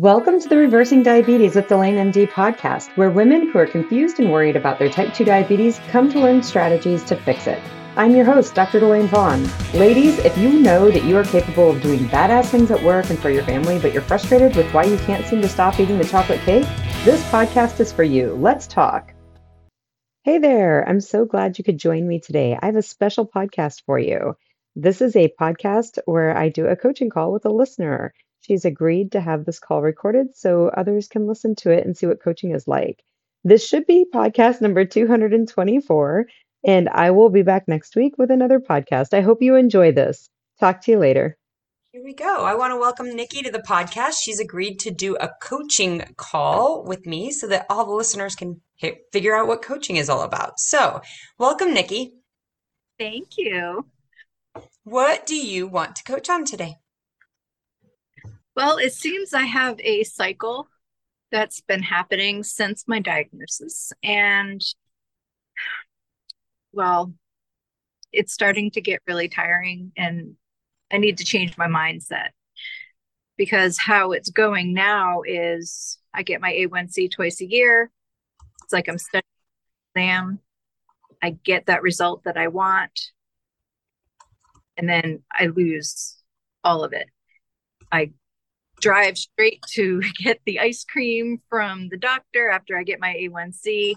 Welcome 0.00 0.40
to 0.40 0.48
the 0.48 0.56
Reversing 0.56 1.02
Diabetes 1.02 1.56
with 1.56 1.68
Delaine 1.68 1.96
MD 1.96 2.26
podcast, 2.26 2.88
where 2.96 3.10
women 3.10 3.50
who 3.50 3.58
are 3.58 3.66
confused 3.66 4.18
and 4.18 4.32
worried 4.32 4.56
about 4.56 4.78
their 4.78 4.88
type 4.88 5.12
2 5.12 5.26
diabetes 5.26 5.78
come 5.90 6.10
to 6.10 6.18
learn 6.18 6.42
strategies 6.42 7.04
to 7.04 7.16
fix 7.16 7.46
it. 7.46 7.60
I'm 7.96 8.16
your 8.16 8.24
host, 8.24 8.54
Dr. 8.54 8.80
Delaine 8.80 9.08
Vaughn. 9.08 9.46
Ladies, 9.74 10.18
if 10.20 10.38
you 10.38 10.58
know 10.58 10.90
that 10.90 11.04
you 11.04 11.18
are 11.18 11.24
capable 11.24 11.68
of 11.68 11.82
doing 11.82 12.08
badass 12.08 12.46
things 12.46 12.70
at 12.70 12.82
work 12.82 13.10
and 13.10 13.18
for 13.18 13.28
your 13.28 13.42
family, 13.42 13.78
but 13.78 13.92
you're 13.92 14.00
frustrated 14.00 14.56
with 14.56 14.72
why 14.72 14.84
you 14.84 14.96
can't 15.00 15.26
seem 15.26 15.42
to 15.42 15.48
stop 15.50 15.78
eating 15.78 15.98
the 15.98 16.04
chocolate 16.06 16.40
cake, 16.46 16.66
this 17.04 17.22
podcast 17.24 17.78
is 17.78 17.92
for 17.92 18.02
you. 18.02 18.34
Let's 18.36 18.66
talk. 18.66 19.12
Hey 20.22 20.38
there, 20.38 20.82
I'm 20.88 21.02
so 21.02 21.26
glad 21.26 21.58
you 21.58 21.64
could 21.64 21.76
join 21.76 22.08
me 22.08 22.20
today. 22.20 22.58
I 22.58 22.64
have 22.64 22.76
a 22.76 22.80
special 22.80 23.28
podcast 23.28 23.82
for 23.84 23.98
you. 23.98 24.34
This 24.74 25.02
is 25.02 25.14
a 25.14 25.30
podcast 25.38 25.98
where 26.06 26.34
I 26.34 26.48
do 26.48 26.68
a 26.68 26.76
coaching 26.76 27.10
call 27.10 27.34
with 27.34 27.44
a 27.44 27.50
listener. 27.50 28.14
She's 28.40 28.64
agreed 28.64 29.12
to 29.12 29.20
have 29.20 29.44
this 29.44 29.58
call 29.58 29.82
recorded 29.82 30.36
so 30.36 30.68
others 30.68 31.08
can 31.08 31.26
listen 31.26 31.54
to 31.56 31.70
it 31.70 31.84
and 31.84 31.96
see 31.96 32.06
what 32.06 32.22
coaching 32.22 32.52
is 32.52 32.66
like. 32.66 33.02
This 33.44 33.66
should 33.66 33.86
be 33.86 34.06
podcast 34.12 34.60
number 34.60 34.84
224, 34.84 36.26
and 36.64 36.88
I 36.88 37.10
will 37.10 37.30
be 37.30 37.42
back 37.42 37.68
next 37.68 37.96
week 37.96 38.18
with 38.18 38.30
another 38.30 38.60
podcast. 38.60 39.14
I 39.14 39.20
hope 39.20 39.42
you 39.42 39.56
enjoy 39.56 39.92
this. 39.92 40.28
Talk 40.58 40.82
to 40.82 40.90
you 40.90 40.98
later. 40.98 41.36
Here 41.92 42.04
we 42.04 42.14
go. 42.14 42.44
I 42.44 42.54
want 42.54 42.70
to 42.70 42.76
welcome 42.76 43.14
Nikki 43.16 43.42
to 43.42 43.50
the 43.50 43.58
podcast. 43.58 44.14
She's 44.22 44.38
agreed 44.38 44.78
to 44.80 44.90
do 44.90 45.16
a 45.16 45.30
coaching 45.42 46.04
call 46.16 46.84
with 46.84 47.04
me 47.04 47.30
so 47.30 47.46
that 47.48 47.66
all 47.68 47.84
the 47.84 47.92
listeners 47.92 48.36
can 48.36 48.60
figure 49.12 49.34
out 49.34 49.48
what 49.48 49.62
coaching 49.62 49.96
is 49.96 50.08
all 50.08 50.22
about. 50.22 50.60
So, 50.60 51.00
welcome, 51.38 51.74
Nikki. 51.74 52.14
Thank 52.98 53.38
you. 53.38 53.86
What 54.84 55.26
do 55.26 55.34
you 55.34 55.66
want 55.66 55.96
to 55.96 56.04
coach 56.04 56.30
on 56.30 56.44
today? 56.44 56.76
Well, 58.60 58.76
it 58.76 58.92
seems 58.92 59.32
I 59.32 59.44
have 59.44 59.80
a 59.80 60.04
cycle 60.04 60.68
that's 61.32 61.62
been 61.62 61.82
happening 61.82 62.42
since 62.42 62.84
my 62.86 62.98
diagnosis. 62.98 63.90
And, 64.02 64.60
well, 66.70 67.14
it's 68.12 68.34
starting 68.34 68.70
to 68.72 68.82
get 68.82 69.00
really 69.08 69.30
tiring, 69.30 69.92
and 69.96 70.34
I 70.92 70.98
need 70.98 71.16
to 71.16 71.24
change 71.24 71.56
my 71.56 71.68
mindset 71.68 72.32
because 73.38 73.78
how 73.78 74.12
it's 74.12 74.28
going 74.28 74.74
now 74.74 75.22
is 75.22 75.98
I 76.12 76.22
get 76.22 76.42
my 76.42 76.52
A1C 76.52 77.10
twice 77.10 77.40
a 77.40 77.50
year. 77.50 77.90
It's 78.64 78.74
like 78.74 78.90
I'm 78.90 78.98
studying 78.98 79.24
exam. 79.96 80.38
I 81.22 81.30
get 81.30 81.64
that 81.64 81.80
result 81.80 82.24
that 82.24 82.36
I 82.36 82.48
want, 82.48 83.00
and 84.76 84.86
then 84.86 85.22
I 85.32 85.46
lose 85.46 86.18
all 86.62 86.84
of 86.84 86.92
it. 86.92 87.06
I 87.90 88.10
drive 88.80 89.18
straight 89.18 89.62
to 89.72 90.02
get 90.22 90.40
the 90.44 90.60
ice 90.60 90.84
cream 90.84 91.40
from 91.48 91.88
the 91.88 91.96
doctor 91.96 92.48
after 92.50 92.78
I 92.78 92.82
get 92.82 93.00
my 93.00 93.14
A1C, 93.14 93.94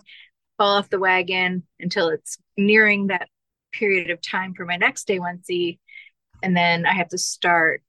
fall 0.58 0.78
off 0.78 0.90
the 0.90 1.00
wagon 1.00 1.64
until 1.80 2.10
it's 2.10 2.38
nearing 2.58 3.08
that 3.08 3.30
period 3.72 4.10
of 4.12 4.22
time 4.22 4.54
for 4.54 4.66
my 4.66 4.78
next 4.78 5.08
A1C. 5.08 5.80
And 6.42 6.56
then 6.56 6.86
I 6.86 6.94
have 6.94 7.10
to 7.10 7.18
start 7.18 7.82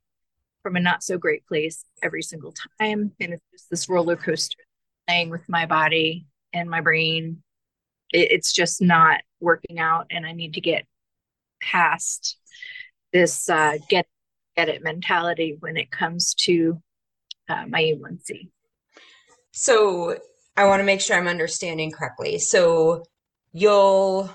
from 0.63 0.77
a 0.77 0.81
not 0.81 1.03
so 1.03 1.19
great 1.19 1.47
place 1.47 1.85
every 2.03 2.23
single 2.23 2.55
time. 2.81 3.13
And 3.21 3.35
it's 3.35 3.45
just 3.53 3.71
this 3.71 3.89
roller 3.89 4.17
coaster 4.17 4.63
playing 5.07 5.31
with 5.31 5.47
my 5.49 5.67
body 5.67 6.27
and 6.53 6.71
my 6.71 6.81
brain. 6.81 7.43
It, 8.13 8.33
it's 8.33 8.53
just 8.53 8.81
not 8.81 9.21
working 9.41 9.79
out. 9.79 10.07
And 10.11 10.25
I 10.25 10.33
need 10.33 10.55
to 10.55 10.61
get 10.61 10.87
past 11.61 12.39
this 13.13 13.49
uh, 13.49 13.79
get 13.89 14.07
get 14.57 14.69
it 14.69 14.83
mentality 14.83 15.57
when 15.61 15.77
it 15.77 15.91
comes 15.91 16.35
to 16.35 16.81
uh, 17.49 17.65
my 17.69 17.83
A1C. 17.83 18.49
So 19.53 20.19
I 20.57 20.67
want 20.67 20.81
to 20.81 20.85
make 20.85 21.01
sure 21.01 21.17
I'm 21.17 21.29
understanding 21.29 21.91
correctly. 21.91 22.39
So 22.39 23.05
you'll 23.53 24.31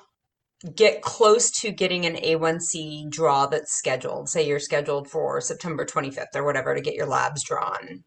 get 0.76 1.02
close 1.02 1.52
to 1.62 1.72
getting 1.72 2.06
an 2.06 2.16
A1C 2.16 3.09
draw 3.09 3.46
that's 3.46 3.78
scheduled. 3.78 4.30
Say 4.30 4.48
you're 4.48 4.59
scheduled 4.59 5.09
for 5.09 5.40
September 5.40 5.86
25th 5.86 6.36
or 6.36 6.44
whatever 6.44 6.75
to 6.75 6.81
get 6.81 6.96
your 6.96 7.06
labs 7.06 7.44
drawn. 7.44 8.03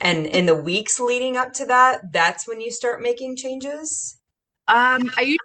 And 0.00 0.26
in 0.26 0.46
the 0.46 0.54
weeks 0.54 1.00
leading 1.00 1.36
up 1.36 1.52
to 1.54 1.66
that, 1.66 2.12
that's 2.12 2.46
when 2.46 2.60
you 2.60 2.70
start 2.70 3.02
making 3.02 3.36
changes? 3.36 4.20
Um, 4.68 5.10
I 5.16 5.22
usually 5.22 5.38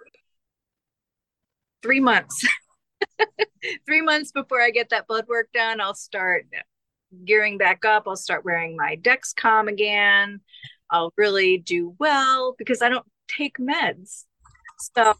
three 1.82 2.00
months. 2.00 2.46
three 3.86 4.00
months 4.00 4.30
before 4.30 4.60
I 4.60 4.70
get 4.70 4.90
that 4.90 5.08
blood 5.08 5.26
work 5.28 5.48
done, 5.52 5.80
I'll 5.80 5.94
start 5.94 6.46
gearing 7.24 7.58
back 7.58 7.84
up. 7.84 8.04
I'll 8.06 8.16
start 8.16 8.44
wearing 8.44 8.76
my 8.76 8.96
Dexcom 8.96 9.68
again. 9.68 10.40
I'll 10.90 11.12
really 11.16 11.58
do 11.58 11.94
well 11.98 12.54
because 12.58 12.82
I 12.82 12.88
don't 12.88 13.06
take 13.28 13.58
meds. 13.58 14.24
So 14.96 15.14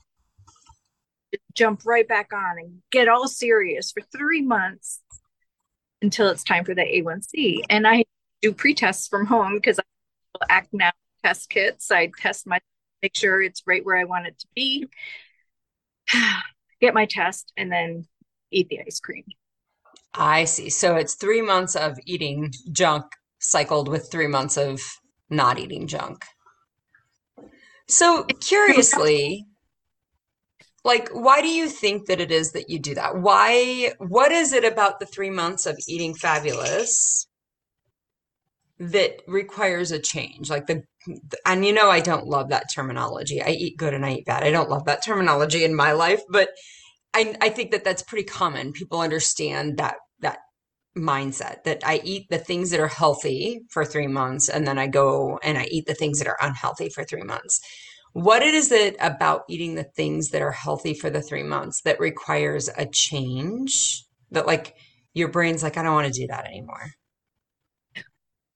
jump 1.55 1.83
right 1.85 2.07
back 2.07 2.33
on 2.33 2.59
and 2.59 2.83
get 2.91 3.09
all 3.09 3.29
serious 3.29 3.93
for 3.93 4.03
three 4.17 4.43
months 4.43 5.01
until 6.03 6.29
it's 6.29 6.45
time 6.45 6.65
for 6.65 6.75
the 6.75 6.83
A1C. 6.83 7.61
And 7.71 7.87
I 7.87 8.05
do 8.43 8.53
pre-tests 8.53 9.09
from 9.09 9.27
home 9.27 9.55
because 9.55 9.79
I 9.79 9.83
act 10.49 10.69
now 10.73 10.93
test 11.25 11.49
kits. 11.51 11.91
I 11.91 12.11
test 12.21 12.47
my 12.47 12.61
make 13.03 13.17
sure 13.17 13.43
it's 13.43 13.63
right 13.67 13.85
where 13.85 13.97
I 13.97 14.05
want 14.05 14.27
it 14.27 14.39
to 14.39 14.47
be. 14.55 14.87
Get 16.81 16.95
my 16.95 17.07
test 17.07 17.53
and 17.57 17.71
then 17.71 18.07
eat 18.51 18.69
the 18.69 18.81
ice 18.81 19.01
cream. 19.01 19.25
I 20.15 20.45
see. 20.45 20.71
So 20.71 20.95
it's 20.95 21.15
three 21.15 21.43
months 21.43 21.75
of 21.75 21.99
eating 22.07 22.53
junk 22.71 23.05
cycled 23.41 23.89
with 23.89 24.11
three 24.11 24.29
months 24.29 24.57
of 24.57 24.81
not 25.29 25.59
eating 25.59 25.87
junk. 25.89 26.25
So 27.89 28.25
curiously, 28.25 29.45
like, 30.85 31.09
why 31.11 31.41
do 31.41 31.49
you 31.49 31.69
think 31.69 32.07
that 32.07 32.21
it 32.21 32.31
is 32.31 32.53
that 32.53 32.71
you 32.71 32.79
do 32.79 32.95
that? 32.95 33.17
Why, 33.19 33.93
what 33.99 34.33
is 34.33 34.53
it 34.53 34.65
about 34.65 35.01
the 35.01 35.07
three 35.07 35.31
months 35.31 35.67
of 35.67 35.79
eating 35.89 36.15
fabulous 36.15 37.27
that 38.79 39.21
requires 39.27 39.91
a 39.91 39.99
change? 39.99 40.49
Like 40.49 40.67
the, 40.67 40.83
and 41.45 41.65
you 41.67 41.73
know, 41.73 41.91
I 41.91 42.01
don't 42.01 42.27
love 42.27 42.51
that 42.51 42.67
terminology. 42.73 43.43
I 43.43 43.51
eat 43.51 43.77
good 43.77 43.95
and 43.95 44.07
I 44.07 44.15
eat 44.15 44.27
bad. 44.27 44.45
I 44.45 44.51
don't 44.51 44.71
love 44.71 44.85
that 44.85 45.05
terminology 45.05 45.65
in 45.65 45.75
my 45.75 45.93
life, 45.93 46.23
but 46.29 46.51
I, 47.13 47.37
I 47.41 47.49
think 47.49 47.73
that 47.73 47.85
that's 47.85 48.03
pretty 48.03 48.25
common. 48.25 48.73
People 48.73 49.01
understand 49.01 49.77
that 49.79 49.97
that 49.97 49.97
mindset 50.97 51.65
that 51.65 51.83
I 51.85 52.01
eat 52.05 52.29
the 52.31 52.39
things 52.39 52.71
that 52.71 52.81
are 52.81 52.89
healthy 52.89 53.63
for 53.71 53.85
three 53.85 54.07
months 54.07 54.49
and 54.49 54.67
then 54.67 54.79
I 54.79 54.87
go 54.87 55.39
and 55.43 55.59
I 55.59 55.65
eat 55.65 55.87
the 55.87 55.95
things 55.95 56.19
that 56.19 56.29
are 56.29 56.39
unhealthy 56.41 56.89
for 56.89 57.05
three 57.05 57.23
months. 57.23 57.61
What 58.13 58.43
it 58.43 58.55
is 58.55 58.71
it 58.71 58.97
about 59.01 59.43
eating 59.49 59.75
the 59.75 59.85
things 59.85 60.31
that 60.31 60.41
are 60.41 60.53
healthy 60.53 60.95
for 60.95 61.11
the 61.11 61.21
three 61.21 61.43
months 61.43 61.83
that 61.83 61.99
requires 61.99 62.71
a 62.77 62.87
change 62.87 64.05
that 64.31 64.47
like 64.47 64.77
your 65.15 65.29
brain's 65.29 65.63
like, 65.63 65.77
I 65.77 65.83
don't 65.83 65.95
want 65.95 66.13
to 66.13 66.21
do 66.21 66.29
that 66.29 66.47
anymore? 66.47 66.91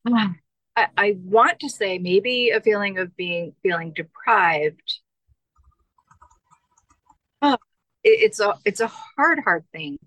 I, 0.76 0.86
I 0.96 1.16
want 1.24 1.58
to 1.60 1.68
say 1.68 1.98
maybe 1.98 2.50
a 2.50 2.60
feeling 2.60 2.98
of 2.98 3.16
being 3.16 3.52
feeling 3.64 3.92
deprived. 3.92 5.00
Oh, 7.42 7.58
it, 8.04 8.10
it's 8.10 8.38
a 8.38 8.54
it's 8.64 8.80
a 8.80 8.86
hard, 9.16 9.40
hard 9.44 9.64
thing 9.72 9.98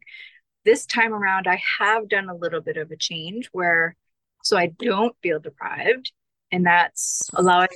this 0.65 0.85
time 0.85 1.13
around, 1.13 1.47
I 1.47 1.61
have 1.79 2.09
done 2.09 2.29
a 2.29 2.35
little 2.35 2.61
bit 2.61 2.77
of 2.77 2.91
a 2.91 2.95
change 2.97 3.49
where 3.51 3.95
so 4.43 4.57
I 4.57 4.67
don't 4.67 5.15
feel 5.21 5.39
deprived. 5.39 6.11
And 6.51 6.65
that's 6.65 7.29
allowing 7.33 7.69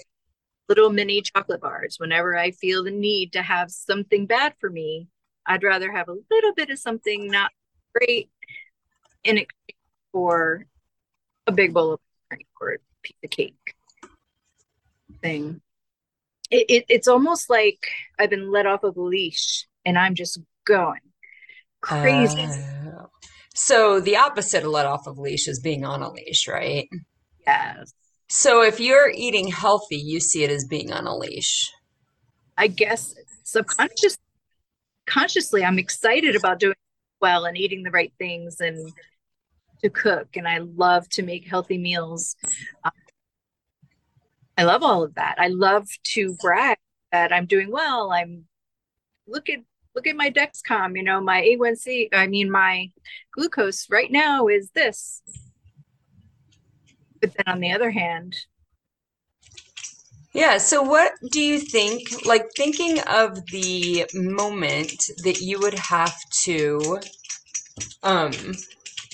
little 0.67 0.89
mini 0.89 1.21
chocolate 1.21 1.61
bars 1.61 1.97
whenever 1.99 2.37
I 2.37 2.51
feel 2.51 2.83
the 2.83 2.91
need 2.91 3.33
to 3.33 3.41
have 3.41 3.71
something 3.71 4.25
bad 4.25 4.53
for 4.59 4.69
me. 4.69 5.07
I'd 5.45 5.63
rather 5.63 5.91
have 5.91 6.09
a 6.09 6.17
little 6.31 6.53
bit 6.55 6.69
of 6.69 6.79
something 6.79 7.29
not 7.29 7.51
great 7.93 8.29
in 9.23 9.37
exchange 9.37 9.77
for 10.11 10.65
a 11.47 11.51
big 11.51 11.73
bowl 11.73 11.93
of 11.93 11.99
or 12.59 12.73
a 12.73 12.77
piece 13.03 13.17
of 13.23 13.29
cake 13.29 13.75
thing. 15.21 15.61
It, 16.49 16.65
it, 16.69 16.85
it's 16.89 17.07
almost 17.07 17.49
like 17.49 17.87
I've 18.19 18.29
been 18.29 18.51
let 18.51 18.65
off 18.65 18.83
of 18.83 18.97
a 18.97 19.01
leash 19.01 19.67
and 19.85 19.97
I'm 19.97 20.15
just 20.15 20.39
going 20.65 20.99
crazy. 21.81 22.41
Uh, 22.41 22.74
so 23.55 23.99
the 23.99 24.17
opposite 24.17 24.63
of 24.63 24.69
let 24.69 24.85
off 24.85 25.07
of 25.07 25.17
leash 25.17 25.47
is 25.47 25.59
being 25.59 25.85
on 25.85 26.01
a 26.01 26.11
leash, 26.11 26.47
right? 26.47 26.89
Yes. 27.47 27.93
So 28.27 28.61
if 28.63 28.79
you're 28.79 29.09
eating 29.09 29.47
healthy, 29.47 29.97
you 29.97 30.19
see 30.19 30.43
it 30.43 30.51
as 30.51 30.65
being 30.65 30.91
on 30.91 31.07
a 31.07 31.15
leash. 31.15 31.71
I 32.57 32.67
guess 32.67 33.15
subconsciously 33.43 34.21
consciously 35.05 35.63
I'm 35.63 35.77
excited 35.79 36.35
about 36.35 36.59
doing 36.59 36.75
well 37.21 37.45
and 37.45 37.57
eating 37.57 37.83
the 37.83 37.91
right 37.91 38.11
things 38.17 38.59
and 38.59 38.91
to 39.81 39.89
cook 39.89 40.35
and 40.35 40.47
I 40.47 40.59
love 40.59 41.07
to 41.09 41.23
make 41.23 41.47
healthy 41.47 41.77
meals. 41.77 42.35
Um, 42.83 42.91
I 44.57 44.63
love 44.63 44.83
all 44.83 45.03
of 45.03 45.15
that. 45.15 45.35
I 45.37 45.49
love 45.49 45.87
to 46.13 46.35
brag 46.41 46.77
that 47.11 47.31
I'm 47.31 47.45
doing 47.45 47.71
well. 47.71 48.11
I'm 48.11 48.45
look 49.27 49.49
at 49.49 49.59
look 49.95 50.07
at 50.07 50.15
my 50.15 50.29
Dexcom, 50.29 50.97
you 50.97 51.03
know, 51.03 51.21
my 51.21 51.41
A1C, 51.41 52.09
I 52.13 52.27
mean, 52.27 52.51
my 52.51 52.91
glucose 53.31 53.89
right 53.89 54.11
now 54.11 54.47
is 54.47 54.69
this. 54.71 55.21
But 57.21 57.33
then 57.33 57.45
on 57.47 57.59
the 57.61 57.71
other 57.71 57.91
hand, 57.91 58.35
yeah. 60.33 60.57
So, 60.57 60.83
what 60.83 61.13
do 61.31 61.39
you 61.39 61.59
think? 61.59 62.25
Like, 62.25 62.47
thinking 62.57 62.99
of 63.07 63.45
the 63.45 64.05
moment 64.13 65.09
that 65.23 65.39
you 65.39 65.59
would 65.61 65.79
have 65.79 66.13
to 66.43 66.99
um, 68.03 68.33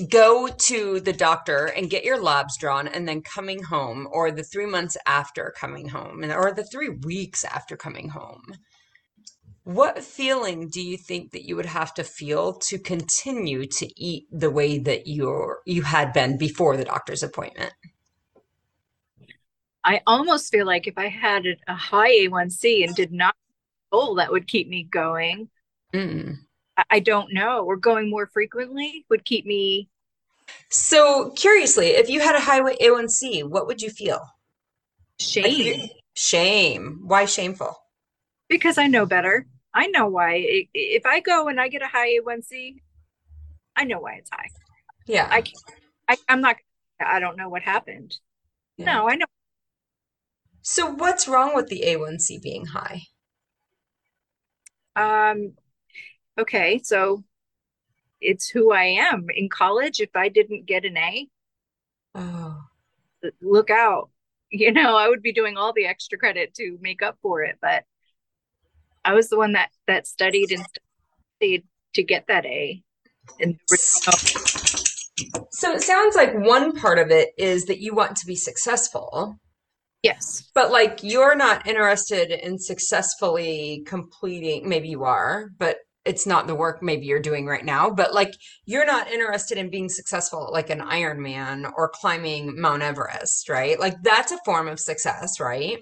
go 0.09 0.47
to 0.47 0.99
the 0.99 1.13
doctor 1.13 1.67
and 1.67 1.91
get 1.91 2.03
your 2.03 2.19
labs 2.19 2.57
drawn, 2.57 2.87
and 2.87 3.07
then 3.07 3.21
coming 3.21 3.61
home, 3.61 4.07
or 4.11 4.31
the 4.31 4.41
three 4.41 4.65
months 4.65 4.97
after 5.05 5.53
coming 5.55 5.87
home, 5.87 6.23
and 6.23 6.33
or 6.33 6.51
the 6.53 6.63
three 6.63 6.89
weeks 6.89 7.45
after 7.45 7.77
coming 7.77 8.09
home. 8.09 8.41
What 9.63 10.03
feeling 10.03 10.69
do 10.69 10.81
you 10.81 10.97
think 10.97 11.31
that 11.31 11.47
you 11.47 11.55
would 11.55 11.67
have 11.67 11.93
to 11.95 12.03
feel 12.03 12.53
to 12.53 12.79
continue 12.79 13.67
to 13.67 14.01
eat 14.01 14.25
the 14.31 14.49
way 14.49 14.79
that 14.79 15.05
you're 15.05 15.59
you 15.65 15.83
had 15.83 16.13
been 16.13 16.37
before 16.37 16.77
the 16.77 16.85
doctor's 16.85 17.21
appointment? 17.21 17.73
I 19.83 20.01
almost 20.07 20.51
feel 20.51 20.65
like 20.65 20.87
if 20.87 20.97
I 20.97 21.07
had 21.07 21.43
a 21.67 21.75
high 21.75 22.11
A1C 22.11 22.85
and 22.85 22.95
did 22.95 23.11
not 23.11 23.35
goal 23.91 24.15
that 24.15 24.31
would 24.31 24.47
keep 24.47 24.67
me 24.67 24.83
going. 24.83 25.49
Mm. 25.93 26.37
I 26.89 26.99
don't 26.99 27.33
know. 27.33 27.63
Or 27.63 27.77
going 27.77 28.09
more 28.09 28.27
frequently 28.27 29.05
would 29.09 29.25
keep 29.25 29.45
me. 29.45 29.89
So, 30.69 31.31
curiously, 31.31 31.87
if 31.87 32.09
you 32.09 32.19
had 32.19 32.35
a 32.35 32.39
high 32.39 32.61
A1C, 32.61 33.47
what 33.47 33.67
would 33.67 33.81
you 33.81 33.89
feel? 33.89 34.21
Shame. 35.19 35.89
Shame. 36.13 37.01
Why 37.05 37.25
shameful? 37.25 37.77
Because 38.51 38.77
I 38.77 38.87
know 38.87 39.05
better. 39.05 39.47
I 39.73 39.87
know 39.87 40.07
why. 40.07 40.67
If 40.73 41.05
I 41.05 41.21
go 41.21 41.47
and 41.47 41.59
I 41.59 41.69
get 41.69 41.81
a 41.81 41.87
high 41.87 42.19
A1C, 42.19 42.75
I 43.75 43.85
know 43.85 43.99
why 43.99 44.15
it's 44.15 44.29
high. 44.31 44.49
Yeah. 45.07 45.27
I, 45.31 45.43
I 46.07 46.17
I'm 46.27 46.41
not. 46.41 46.57
I 47.03 47.19
don't 47.19 47.37
know 47.37 47.49
what 47.49 47.63
happened. 47.63 48.17
Yeah. 48.77 48.85
No, 48.85 49.09
I 49.09 49.15
know 49.15 49.25
so 50.61 50.91
what's 50.91 51.27
wrong 51.27 51.55
with 51.55 51.67
the 51.67 51.83
A1C 51.87 52.41
being 52.41 52.65
high? 52.65 53.01
Um, 54.95 55.53
okay, 56.37 56.79
so 56.83 57.23
it's 58.19 58.47
who 58.47 58.71
I 58.71 58.83
am. 58.83 59.27
In 59.35 59.49
college, 59.49 59.99
if 59.99 60.15
I 60.15 60.29
didn't 60.29 60.67
get 60.67 60.85
an 60.85 60.97
A, 60.97 61.27
oh. 62.15 62.61
look 63.41 63.69
out. 63.69 64.09
You 64.53 64.73
know, 64.73 64.97
I 64.97 65.07
would 65.07 65.21
be 65.21 65.31
doing 65.31 65.55
all 65.55 65.71
the 65.71 65.85
extra 65.85 66.17
credit 66.17 66.53
to 66.55 66.77
make 66.81 67.01
up 67.01 67.17
for 67.21 67.41
it, 67.41 67.57
but 67.61 67.85
I 69.03 69.13
was 69.13 69.29
the 69.29 69.37
one 69.37 69.53
that 69.53 69.69
that 69.87 70.07
studied 70.07 70.51
and 70.51 70.65
studied 71.37 71.63
to 71.93 72.03
get 72.03 72.27
that 72.27 72.45
A. 72.45 72.81
And 73.39 73.59
so 75.51 75.73
it 75.73 75.81
sounds 75.81 76.15
like 76.15 76.33
one 76.33 76.73
part 76.73 76.99
of 76.99 77.11
it 77.11 77.29
is 77.37 77.65
that 77.65 77.79
you 77.79 77.93
want 77.93 78.15
to 78.17 78.25
be 78.25 78.35
successful. 78.35 79.37
Yes. 80.03 80.49
But 80.55 80.71
like 80.71 80.99
you're 81.03 81.35
not 81.35 81.67
interested 81.67 82.31
in 82.31 82.57
successfully 82.57 83.83
completing, 83.85 84.67
maybe 84.67 84.89
you 84.89 85.03
are, 85.03 85.49
but 85.59 85.77
it's 86.03 86.25
not 86.25 86.47
the 86.47 86.55
work 86.55 86.81
maybe 86.81 87.05
you're 87.05 87.19
doing 87.19 87.45
right 87.45 87.63
now, 87.63 87.89
but 87.89 88.11
like 88.13 88.33
you're 88.65 88.85
not 88.85 89.11
interested 89.11 89.59
in 89.59 89.69
being 89.69 89.87
successful 89.87 90.49
like 90.51 90.71
an 90.71 90.79
Ironman 90.79 91.71
or 91.77 91.91
climbing 91.93 92.59
Mount 92.59 92.81
Everest, 92.81 93.49
right? 93.49 93.79
Like 93.79 94.01
that's 94.01 94.31
a 94.31 94.39
form 94.43 94.67
of 94.67 94.79
success, 94.79 95.39
right? 95.39 95.77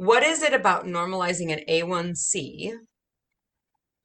What 0.00 0.22
is 0.22 0.42
it 0.42 0.54
about 0.54 0.86
normalizing 0.86 1.52
an 1.52 1.60
A1C 1.68 2.72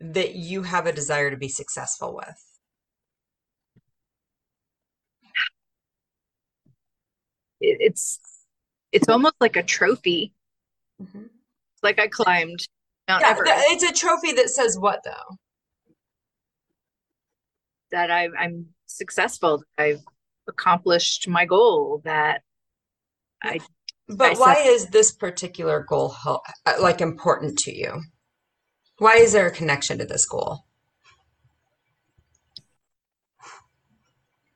that 0.01 0.35
you 0.35 0.63
have 0.63 0.87
a 0.87 0.91
desire 0.91 1.31
to 1.31 1.37
be 1.37 1.47
successful 1.47 2.13
with? 2.13 2.35
It's 7.61 8.19
it's 8.91 9.07
almost 9.07 9.35
like 9.39 9.55
a 9.55 9.63
trophy. 9.63 10.33
Mm-hmm. 11.01 11.27
Like 11.81 11.97
I 11.97 12.09
climbed 12.09 12.67
Mount 13.07 13.21
yeah, 13.21 13.29
Everest. 13.29 13.53
It's 13.69 13.83
a 13.83 13.93
trophy 13.93 14.33
that 14.33 14.49
says 14.49 14.77
what 14.77 14.99
though? 15.05 15.37
That 17.93 18.11
I, 18.11 18.27
I'm 18.37 18.65
successful. 18.85 19.63
I've 19.77 20.03
accomplished 20.45 21.29
my 21.29 21.45
goal. 21.45 22.01
That 22.03 22.41
I. 23.41 23.61
But 24.07 24.37
why 24.37 24.55
is 24.65 24.87
this 24.87 25.11
particular 25.11 25.83
goal 25.87 26.15
uh, 26.25 26.37
like 26.79 27.01
important 27.01 27.57
to 27.59 27.75
you? 27.75 28.03
Why 28.99 29.15
is 29.15 29.33
there 29.33 29.47
a 29.47 29.51
connection 29.51 29.97
to 29.97 30.05
this 30.05 30.25
goal? 30.25 30.65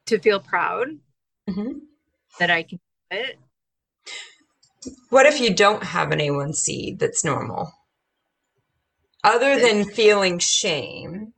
To 0.05 0.19
feel 0.19 0.39
proud 0.39 0.87
mm-hmm. 1.49 1.79
that 2.39 2.49
I 2.49 2.63
can 2.63 2.79
do 3.11 3.17
it 3.17 3.39
what 5.09 5.25
if 5.25 5.39
you 5.39 5.53
don't 5.53 5.83
have 5.83 6.11
an 6.11 6.19
A1C 6.19 6.97
that's 6.99 7.25
normal? 7.25 7.73
Other 9.23 9.59
than 9.59 9.85
feeling 9.85 10.39
shame, 10.39 11.33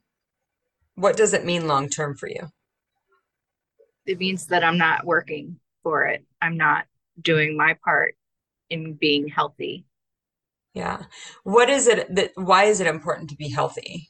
what 0.96 1.18
does 1.18 1.34
it 1.34 1.46
mean 1.46 1.68
long 1.68 1.90
term 1.90 2.16
for 2.16 2.28
you? 2.28 2.52
It 4.06 4.19
means 4.19 4.48
that 4.48 4.63
I'm 4.63 4.78
not 4.78 5.06
working 5.06 5.60
for 5.81 6.06
it. 6.06 6.24
I'm 6.42 6.58
not 6.58 6.86
doing 7.19 7.58
my 7.58 7.75
part 7.84 8.16
in 8.69 8.94
being 8.94 9.28
healthy. 9.28 9.86
Yeah. 10.74 11.04
What 11.44 11.69
is 11.69 11.88
it 11.88 12.13
that 12.16 12.31
why 12.36 12.66
is 12.66 12.80
it 12.80 12.88
important 12.88 13.30
to 13.30 13.36
be 13.36 13.50
healthy? 13.50 14.10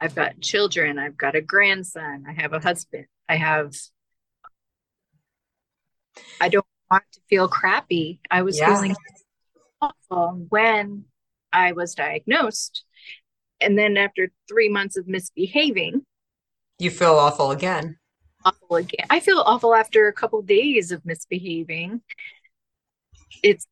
I've 0.00 0.14
got 0.14 0.40
children, 0.40 0.98
I've 0.98 1.16
got 1.16 1.34
a 1.34 1.42
grandson, 1.42 2.24
I 2.26 2.40
have 2.40 2.52
a 2.52 2.60
husband, 2.60 3.06
I 3.28 3.36
have 3.36 3.74
I 6.40 6.48
don't 6.48 6.66
want 6.90 7.04
to 7.12 7.20
feel 7.28 7.48
crappy. 7.48 8.20
I 8.30 8.42
was 8.42 8.58
yeah. 8.58 8.74
feeling 8.74 8.96
awful 9.80 10.46
when 10.48 11.04
I 11.52 11.72
was 11.72 11.94
diagnosed. 11.94 12.84
And 13.60 13.78
then 13.78 13.96
after 13.96 14.30
three 14.48 14.68
months 14.68 14.96
of 14.96 15.06
misbehaving, 15.06 16.02
you 16.78 16.90
feel 16.90 17.16
awful 17.16 17.50
again. 17.50 17.98
Awful 18.44 18.76
again. 18.76 19.06
I 19.10 19.20
feel 19.20 19.42
awful 19.44 19.74
after 19.74 20.08
a 20.08 20.12
couple 20.12 20.38
of 20.38 20.46
days 20.46 20.92
of 20.92 21.04
misbehaving. 21.04 22.00
It's 23.42 23.66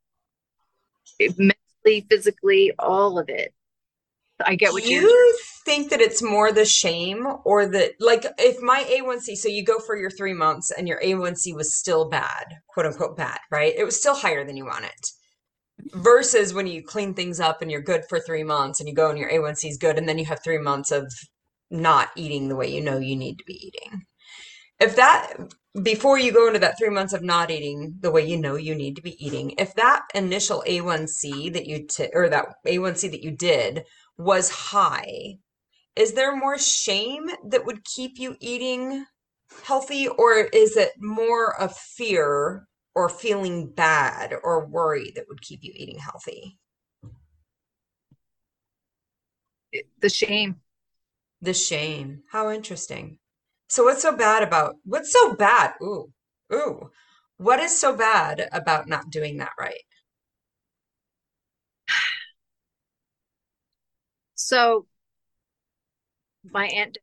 it, 1.18 1.38
mentally, 1.38 2.06
physically, 2.08 2.72
all 2.78 3.18
of 3.18 3.28
it. 3.28 3.52
I 4.44 4.54
get 4.54 4.72
what 4.72 4.84
you 4.84 5.00
you 5.00 5.38
think 5.64 5.90
that 5.90 6.00
it's 6.00 6.22
more 6.22 6.52
the 6.52 6.64
shame 6.64 7.26
or 7.44 7.66
that 7.66 7.92
like 7.98 8.24
if 8.38 8.60
my 8.62 8.84
A1C 8.88 9.36
so 9.36 9.48
you 9.48 9.64
go 9.64 9.78
for 9.80 9.96
your 9.96 10.10
3 10.10 10.32
months 10.32 10.70
and 10.70 10.86
your 10.86 11.00
A1C 11.00 11.54
was 11.54 11.74
still 11.74 12.08
bad, 12.08 12.58
quote 12.68 12.86
unquote 12.86 13.16
bad, 13.16 13.38
right? 13.50 13.74
It 13.76 13.84
was 13.84 13.98
still 13.98 14.14
higher 14.14 14.44
than 14.44 14.56
you 14.56 14.64
want 14.64 14.84
it. 14.84 15.10
Versus 15.92 16.54
when 16.54 16.66
you 16.66 16.82
clean 16.82 17.14
things 17.14 17.40
up 17.40 17.62
and 17.62 17.70
you're 17.70 17.80
good 17.80 18.04
for 18.08 18.20
3 18.20 18.44
months 18.44 18.80
and 18.80 18.88
you 18.88 18.94
go 18.94 19.10
and 19.10 19.18
your 19.18 19.30
A1C 19.30 19.70
is 19.70 19.76
good 19.76 19.98
and 19.98 20.08
then 20.08 20.18
you 20.18 20.24
have 20.26 20.42
3 20.42 20.58
months 20.58 20.92
of 20.92 21.12
not 21.70 22.10
eating 22.16 22.48
the 22.48 22.56
way 22.56 22.68
you 22.68 22.80
know 22.80 22.98
you 22.98 23.16
need 23.16 23.38
to 23.38 23.44
be 23.44 23.66
eating. 23.66 24.06
If 24.80 24.96
that 24.96 25.34
before 25.82 26.18
you 26.18 26.32
go 26.32 26.46
into 26.46 26.58
that 26.60 26.78
3 26.78 26.90
months 26.90 27.12
of 27.12 27.22
not 27.22 27.50
eating 27.50 27.96
the 28.00 28.10
way 28.10 28.26
you 28.26 28.36
know 28.36 28.56
you 28.56 28.74
need 28.74 28.96
to 28.96 29.02
be 29.02 29.24
eating, 29.24 29.52
if 29.58 29.74
that 29.74 30.02
initial 30.14 30.62
A1C 30.66 31.52
that 31.52 31.66
you 31.66 31.86
t- 31.86 32.10
or 32.12 32.28
that 32.28 32.46
A1C 32.66 33.08
that 33.08 33.22
you 33.22 33.30
did 33.32 33.84
was 34.16 34.50
high, 34.50 35.38
is 35.96 36.12
there 36.14 36.34
more 36.36 36.58
shame 36.58 37.28
that 37.44 37.66
would 37.66 37.84
keep 37.84 38.18
you 38.18 38.36
eating 38.40 39.06
healthy, 39.64 40.08
or 40.08 40.34
is 40.36 40.76
it 40.76 40.92
more 40.98 41.58
of 41.60 41.76
fear 41.76 42.66
or 42.94 43.08
feeling 43.08 43.68
bad 43.70 44.34
or 44.42 44.66
worry 44.66 45.12
that 45.14 45.26
would 45.28 45.42
keep 45.42 45.60
you 45.62 45.72
eating 45.74 45.98
healthy? 45.98 46.58
The 50.00 50.08
shame. 50.08 50.60
The 51.42 51.54
shame. 51.54 52.22
How 52.30 52.50
interesting. 52.50 53.18
So, 53.68 53.84
what's 53.84 54.02
so 54.02 54.16
bad 54.16 54.42
about 54.42 54.76
what's 54.84 55.12
so 55.12 55.34
bad? 55.34 55.74
Ooh, 55.82 56.12
ooh. 56.52 56.90
What 57.36 57.60
is 57.60 57.78
so 57.78 57.94
bad 57.96 58.48
about 58.52 58.88
not 58.88 59.10
doing 59.10 59.36
that 59.38 59.52
right? 59.58 59.84
So 64.34 64.86
my 66.44 66.66
aunt, 66.66 66.98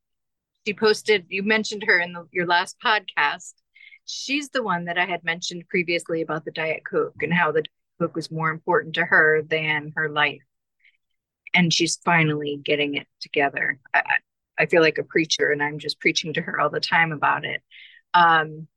she 0.65 0.73
posted, 0.73 1.25
you 1.29 1.43
mentioned 1.43 1.83
her 1.87 1.99
in 1.99 2.13
the, 2.13 2.27
your 2.31 2.47
last 2.47 2.77
podcast. 2.83 3.53
She's 4.05 4.49
the 4.49 4.63
one 4.63 4.85
that 4.85 4.97
I 4.97 5.05
had 5.05 5.23
mentioned 5.23 5.67
previously 5.69 6.21
about 6.21 6.45
the 6.45 6.51
Diet 6.51 6.83
Coke 6.89 7.21
and 7.21 7.33
how 7.33 7.51
the 7.51 7.63
Coke 7.99 8.15
was 8.15 8.31
more 8.31 8.51
important 8.51 8.95
to 8.95 9.05
her 9.05 9.41
than 9.41 9.93
her 9.95 10.09
life. 10.09 10.41
And 11.53 11.73
she's 11.73 11.95
finally 12.03 12.59
getting 12.63 12.95
it 12.95 13.07
together. 13.21 13.79
I, 13.93 14.01
I 14.57 14.65
feel 14.67 14.81
like 14.81 14.97
a 14.97 15.03
preacher 15.03 15.51
and 15.51 15.61
I'm 15.61 15.79
just 15.79 15.99
preaching 15.99 16.33
to 16.33 16.41
her 16.41 16.59
all 16.59 16.69
the 16.69 16.79
time 16.79 17.11
about 17.11 17.45
it. 17.45 17.61
Um, 18.13 18.67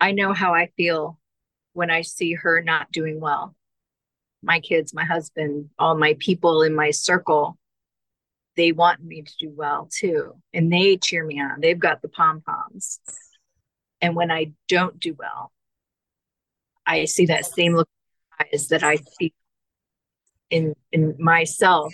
I 0.00 0.12
know 0.12 0.32
how 0.32 0.54
I 0.54 0.68
feel 0.76 1.18
when 1.72 1.90
I 1.90 2.02
see 2.02 2.34
her 2.34 2.62
not 2.62 2.92
doing 2.92 3.20
well. 3.20 3.54
My 4.42 4.60
kids, 4.60 4.94
my 4.94 5.04
husband, 5.04 5.70
all 5.78 5.96
my 5.96 6.16
people 6.20 6.62
in 6.62 6.74
my 6.74 6.90
circle. 6.90 7.58
they 8.56 8.72
want 8.72 9.02
me 9.04 9.22
to 9.22 9.32
do 9.38 9.50
well 9.54 9.88
too. 9.92 10.34
And 10.54 10.72
they 10.72 10.96
cheer 10.96 11.24
me 11.24 11.40
on. 11.40 11.60
They've 11.60 11.78
got 11.78 12.02
the 12.02 12.08
pom 12.08 12.40
poms. 12.40 13.00
And 14.00 14.14
when 14.16 14.30
I 14.30 14.52
don't 14.68 14.98
do 15.00 15.14
well, 15.18 15.52
I 16.86 17.04
see 17.06 17.26
that 17.26 17.46
same 17.46 17.74
look 17.74 17.88
in 18.40 18.46
eyes 18.54 18.68
that 18.68 18.82
I 18.82 18.96
feel 18.96 19.30
in 20.50 20.74
in 20.92 21.16
myself 21.18 21.92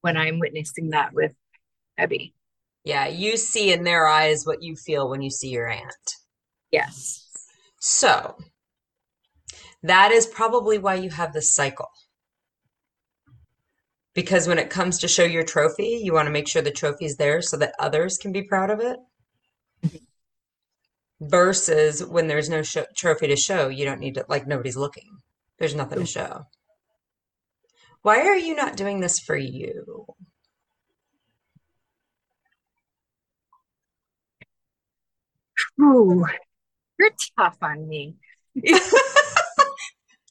when 0.00 0.16
I'm 0.16 0.38
witnessing 0.38 0.90
that 0.90 1.12
with 1.12 1.34
Abby. 1.98 2.34
Yeah, 2.84 3.06
you 3.06 3.36
see 3.36 3.72
in 3.72 3.84
their 3.84 4.06
eyes 4.06 4.46
what 4.46 4.62
you 4.62 4.76
feel 4.76 5.08
when 5.08 5.22
you 5.22 5.30
see 5.30 5.48
your 5.48 5.68
aunt. 5.68 6.16
Yes. 6.70 7.26
So 7.80 8.36
that 9.82 10.12
is 10.12 10.26
probably 10.26 10.78
why 10.78 10.96
you 10.96 11.10
have 11.10 11.32
this 11.32 11.54
cycle. 11.54 11.88
Because 14.14 14.46
when 14.46 14.58
it 14.58 14.70
comes 14.70 14.98
to 14.98 15.08
show 15.08 15.24
your 15.24 15.44
trophy, 15.44 16.00
you 16.02 16.12
want 16.12 16.26
to 16.26 16.32
make 16.32 16.46
sure 16.46 16.62
the 16.62 16.70
trophy's 16.70 17.16
there 17.16 17.42
so 17.42 17.56
that 17.56 17.74
others 17.78 18.16
can 18.16 18.32
be 18.32 18.42
proud 18.42 18.70
of 18.70 18.80
it. 18.80 18.98
Mm-hmm. 19.84 19.96
Versus 21.20 22.04
when 22.04 22.26
there's 22.26 22.48
no 22.48 22.62
trophy 22.96 23.26
to 23.28 23.36
show, 23.36 23.68
you 23.68 23.84
don't 23.84 24.00
need 24.00 24.14
to, 24.14 24.24
like, 24.28 24.46
nobody's 24.46 24.76
looking. 24.76 25.18
There's 25.58 25.74
nothing 25.74 26.00
to 26.00 26.06
show. 26.06 26.46
Why 28.04 28.20
are 28.20 28.36
you 28.36 28.54
not 28.54 28.76
doing 28.76 29.00
this 29.00 29.18
for 29.18 29.34
you? 29.34 30.04
Ooh, 35.80 36.26
you're 36.98 37.10
tough 37.38 37.56
on 37.62 37.88
me. 37.88 38.16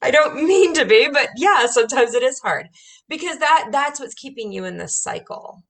I 0.03 0.11
don't 0.11 0.35
mean 0.35 0.75
to 0.75 0.85
be, 0.85 1.09
but 1.11 1.29
yeah, 1.35 1.65
sometimes 1.65 2.13
it 2.13 2.21
is 2.21 2.39
hard 2.41 2.69
because 3.09 3.39
that 3.39 3.69
that's 3.71 3.99
what's 3.99 4.13
keeping 4.13 4.51
you 4.51 4.65
in 4.65 4.77
this 4.77 5.01
cycle, 5.01 5.63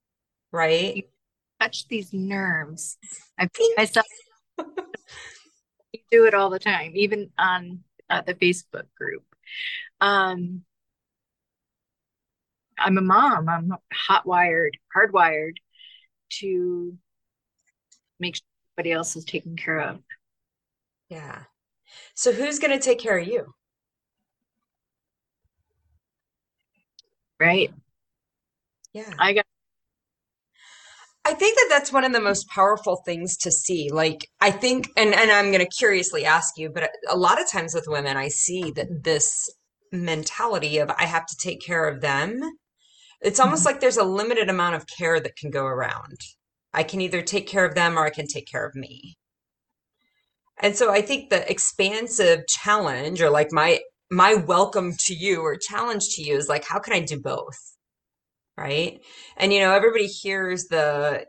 right? 0.51 0.97
You 0.97 1.03
touch 1.61 1.87
these 1.87 2.11
nerves. 2.11 2.97
I 3.39 3.47
myself 3.77 4.05
you 5.93 5.99
do 6.11 6.25
it 6.25 6.33
all 6.33 6.49
the 6.49 6.59
time, 6.59 6.91
even 6.95 7.29
on 7.37 7.85
uh, 8.09 8.23
the 8.23 8.33
Facebook 8.33 8.87
group. 8.97 9.23
Um, 10.01 10.65
I'm 12.77 12.97
a 12.97 13.01
mom. 13.01 13.49
I'm 13.49 13.73
hot 13.91 14.25
wired, 14.25 14.77
hardwired 14.95 15.57
to 16.39 16.97
make 18.19 18.35
sure 18.35 18.43
everybody 18.77 18.91
else 18.93 19.15
is 19.15 19.25
taken 19.25 19.55
care 19.55 19.79
of. 19.79 19.99
Yeah. 21.09 21.43
So 22.15 22.31
who's 22.31 22.59
going 22.59 22.77
to 22.77 22.83
take 22.83 22.99
care 22.99 23.17
of 23.17 23.27
you? 23.27 23.53
Right. 27.39 27.71
Yeah. 28.93 29.11
I 29.19 29.33
got 29.33 29.45
I 31.25 31.33
think 31.33 31.55
that 31.57 31.67
that's 31.69 31.93
one 31.93 32.03
of 32.03 32.11
the 32.11 32.19
most 32.19 32.49
powerful 32.49 32.97
things 32.97 33.37
to 33.37 33.51
see. 33.51 33.89
Like, 33.89 34.27
I 34.41 34.51
think, 34.51 34.89
and, 34.97 35.13
and 35.13 35.31
I'm 35.31 35.51
going 35.51 35.65
to 35.65 35.77
curiously 35.77 36.25
ask 36.25 36.57
you, 36.57 36.69
but 36.69 36.91
a 37.07 37.15
lot 37.15 37.41
of 37.41 37.49
times 37.49 37.73
with 37.73 37.85
women, 37.87 38.17
I 38.17 38.27
see 38.27 38.71
that 38.71 39.03
this 39.03 39.49
mentality 39.93 40.79
of 40.79 40.91
I 40.97 41.05
have 41.05 41.25
to 41.25 41.37
take 41.37 41.61
care 41.61 41.87
of 41.87 42.01
them. 42.01 42.41
It's 43.23 43.39
almost 43.39 43.63
Mhm. 43.63 43.65
like 43.65 43.79
there's 43.79 43.97
a 43.97 44.03
limited 44.03 44.49
amount 44.49 44.75
of 44.75 44.85
care 44.87 45.19
that 45.19 45.37
can 45.37 45.49
go 45.49 45.65
around. 45.65 46.19
I 46.73 46.83
can 46.83 47.01
either 47.01 47.21
take 47.21 47.47
care 47.47 47.65
of 47.65 47.75
them 47.75 47.97
or 47.97 48.05
I 48.05 48.09
can 48.09 48.27
take 48.27 48.47
care 48.47 48.65
of 48.65 48.75
me. 48.75 49.17
And 50.59 50.75
so 50.77 50.91
I 50.91 51.01
think 51.01 51.29
the 51.29 51.49
expansive 51.49 52.47
challenge 52.47 53.21
or 53.21 53.29
like 53.29 53.51
my 53.51 53.81
my 54.11 54.35
welcome 54.35 54.93
to 54.97 55.15
you 55.15 55.41
or 55.41 55.57
challenge 55.57 56.15
to 56.15 56.23
you 56.23 56.35
is 56.37 56.47
like 56.49 56.65
how 56.65 56.79
can 56.79 56.93
I 56.93 56.99
do 57.01 57.19
both? 57.19 57.57
Right? 58.57 58.99
And 59.37 59.53
you 59.53 59.59
know, 59.59 59.73
everybody 59.73 60.07
hears 60.07 60.65
the 60.65 61.25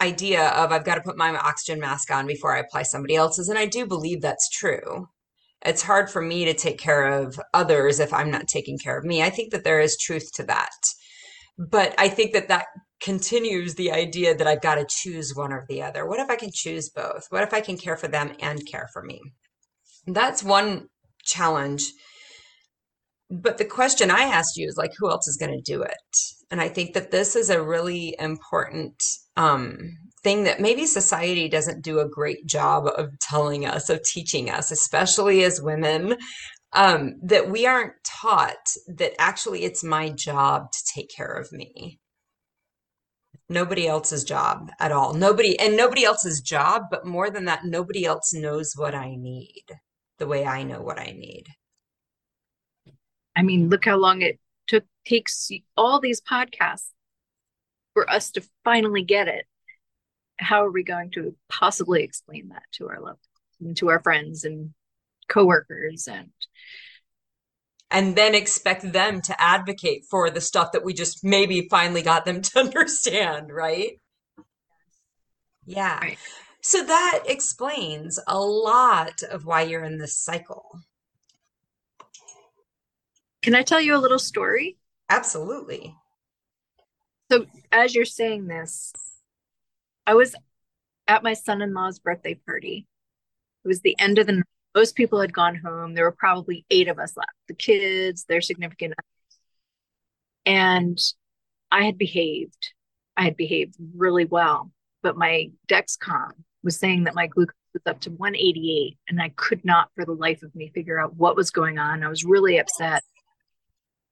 idea 0.00 0.48
of 0.50 0.72
I've 0.72 0.84
got 0.84 0.96
to 0.96 1.00
put 1.02 1.16
my 1.18 1.30
oxygen 1.36 1.80
mask 1.80 2.10
on 2.10 2.26
before 2.26 2.56
I 2.56 2.60
apply 2.60 2.84
somebody 2.84 3.16
else's, 3.16 3.48
and 3.48 3.58
I 3.58 3.66
do 3.66 3.86
believe 3.86 4.22
that's 4.22 4.48
true. 4.50 5.08
It's 5.64 5.82
hard 5.82 6.10
for 6.10 6.22
me 6.22 6.44
to 6.46 6.54
take 6.54 6.78
care 6.78 7.06
of 7.06 7.40
others 7.54 8.00
if 8.00 8.12
I'm 8.12 8.30
not 8.30 8.48
taking 8.48 8.78
care 8.78 8.98
of 8.98 9.04
me. 9.04 9.22
I 9.22 9.30
think 9.30 9.52
that 9.52 9.64
there 9.64 9.80
is 9.80 9.96
truth 9.98 10.30
to 10.34 10.44
that. 10.44 10.70
But 11.58 11.94
I 11.98 12.08
think 12.08 12.32
that 12.32 12.48
that 12.48 12.66
continues 13.00 13.74
the 13.74 13.92
idea 13.92 14.34
that 14.34 14.46
I've 14.46 14.62
got 14.62 14.76
to 14.76 14.86
choose 14.88 15.34
one 15.34 15.52
or 15.52 15.66
the 15.68 15.82
other. 15.82 16.06
What 16.06 16.20
if 16.20 16.30
I 16.30 16.36
can 16.36 16.50
choose 16.52 16.88
both? 16.88 17.26
What 17.30 17.42
if 17.42 17.52
I 17.52 17.60
can 17.60 17.76
care 17.76 17.96
for 17.96 18.08
them 18.08 18.32
and 18.40 18.66
care 18.66 18.88
for 18.92 19.02
me? 19.02 19.20
That's 20.06 20.42
one 20.42 20.88
challenge. 21.24 21.84
But 23.30 23.58
the 23.58 23.64
question 23.64 24.10
I 24.10 24.22
asked 24.22 24.56
you 24.56 24.66
is 24.66 24.76
like, 24.76 24.92
who 24.98 25.10
else 25.10 25.28
is 25.28 25.36
going 25.36 25.52
to 25.52 25.72
do 25.72 25.82
it? 25.82 25.96
And 26.50 26.60
I 26.60 26.68
think 26.68 26.94
that 26.94 27.10
this 27.10 27.36
is 27.36 27.50
a 27.50 27.62
really 27.62 28.16
important 28.18 28.94
um, 29.36 29.78
thing 30.22 30.44
that 30.44 30.60
maybe 30.60 30.86
society 30.86 31.48
doesn't 31.48 31.84
do 31.84 32.00
a 32.00 32.08
great 32.08 32.46
job 32.46 32.86
of 32.96 33.10
telling 33.20 33.66
us, 33.66 33.90
of 33.90 34.02
teaching 34.02 34.48
us, 34.48 34.70
especially 34.70 35.44
as 35.44 35.60
women, 35.60 36.16
um, 36.72 37.14
that 37.22 37.50
we 37.50 37.66
aren't 37.66 37.94
taught 38.04 38.56
that 38.88 39.12
actually 39.18 39.64
it's 39.64 39.82
my 39.82 40.10
job 40.10 40.70
to 40.72 40.78
take 40.94 41.10
care 41.14 41.32
of 41.32 41.50
me. 41.52 41.98
Nobody 43.48 43.86
else's 43.86 44.24
job 44.24 44.70
at 44.78 44.92
all. 44.92 45.14
Nobody, 45.14 45.58
and 45.58 45.76
nobody 45.76 46.04
else's 46.04 46.40
job, 46.40 46.82
but 46.90 47.06
more 47.06 47.30
than 47.30 47.46
that, 47.46 47.64
nobody 47.64 48.04
else 48.04 48.34
knows 48.34 48.74
what 48.76 48.94
I 48.94 49.14
need 49.16 49.64
the 50.18 50.26
way 50.26 50.44
I 50.44 50.64
know 50.64 50.82
what 50.82 50.98
I 50.98 51.12
need. 51.12 51.44
I 53.34 53.42
mean, 53.42 53.68
look 53.70 53.84
how 53.84 53.96
long 53.96 54.22
it 54.22 54.38
took 54.66 54.84
takes 55.06 55.50
all 55.76 56.00
these 56.00 56.20
podcasts 56.20 56.90
for 57.94 58.10
us 58.10 58.30
to 58.32 58.42
finally 58.64 59.02
get 59.02 59.28
it. 59.28 59.46
How 60.38 60.66
are 60.66 60.70
we 60.70 60.82
going 60.82 61.10
to 61.12 61.34
possibly 61.48 62.02
explain 62.02 62.48
that 62.48 62.64
to 62.72 62.88
our 62.88 63.00
loved 63.00 63.26
and 63.60 63.76
to 63.78 63.88
our 63.88 64.00
friends 64.00 64.44
and 64.44 64.74
coworkers 65.28 66.08
and 66.08 66.30
and 67.90 68.16
then 68.16 68.34
expect 68.34 68.92
them 68.92 69.22
to 69.22 69.40
advocate 69.40 70.04
for 70.10 70.28
the 70.28 70.40
stuff 70.40 70.72
that 70.72 70.84
we 70.84 70.92
just 70.92 71.24
maybe 71.24 71.68
finally 71.70 72.02
got 72.02 72.24
them 72.24 72.42
to 72.42 72.58
understand, 72.58 73.50
right? 73.50 74.00
Yeah. 75.64 75.98
Right. 75.98 76.18
So 76.60 76.84
that 76.84 77.24
explains 77.26 78.18
a 78.26 78.38
lot 78.38 79.22
of 79.22 79.46
why 79.46 79.62
you're 79.62 79.84
in 79.84 79.98
this 79.98 80.16
cycle. 80.16 80.80
can 83.42 83.54
I 83.54 83.62
tell 83.62 83.80
you 83.80 83.96
a 83.96 83.98
little 83.98 84.18
story? 84.18 84.76
Absolutely. 85.08 85.94
So 87.30 87.46
as 87.72 87.94
you're 87.94 88.04
saying 88.04 88.46
this, 88.46 88.92
I 90.06 90.14
was 90.14 90.34
at 91.06 91.22
my 91.22 91.34
son-in-law's 91.34 91.98
birthday 91.98 92.34
party. 92.34 92.86
It 93.64 93.68
was 93.68 93.80
the 93.80 93.98
end 93.98 94.18
of 94.18 94.26
the 94.26 94.32
night. 94.32 94.44
Most 94.78 94.94
people 94.94 95.20
had 95.20 95.32
gone 95.32 95.56
home. 95.56 95.94
There 95.94 96.04
were 96.04 96.12
probably 96.12 96.64
eight 96.70 96.86
of 96.86 97.00
us 97.00 97.16
left, 97.16 97.32
the 97.48 97.54
kids, 97.54 98.26
their 98.26 98.40
significant 98.40 98.94
others. 98.94 99.40
And 100.46 100.98
I 101.72 101.82
had 101.82 101.98
behaved. 101.98 102.74
I 103.16 103.24
had 103.24 103.36
behaved 103.36 103.74
really 103.96 104.24
well, 104.24 104.70
but 105.02 105.16
my 105.16 105.50
Dexcom 105.66 106.30
was 106.62 106.76
saying 106.76 107.02
that 107.04 107.16
my 107.16 107.26
glucose 107.26 107.56
was 107.72 107.82
up 107.86 107.98
to 108.02 108.10
188, 108.10 108.96
and 109.08 109.20
I 109.20 109.30
could 109.30 109.64
not 109.64 109.90
for 109.96 110.04
the 110.04 110.12
life 110.12 110.44
of 110.44 110.54
me 110.54 110.70
figure 110.72 110.96
out 110.96 111.16
what 111.16 111.34
was 111.34 111.50
going 111.50 111.78
on. 111.80 112.04
I 112.04 112.08
was 112.08 112.24
really 112.24 112.60
upset. 112.60 113.02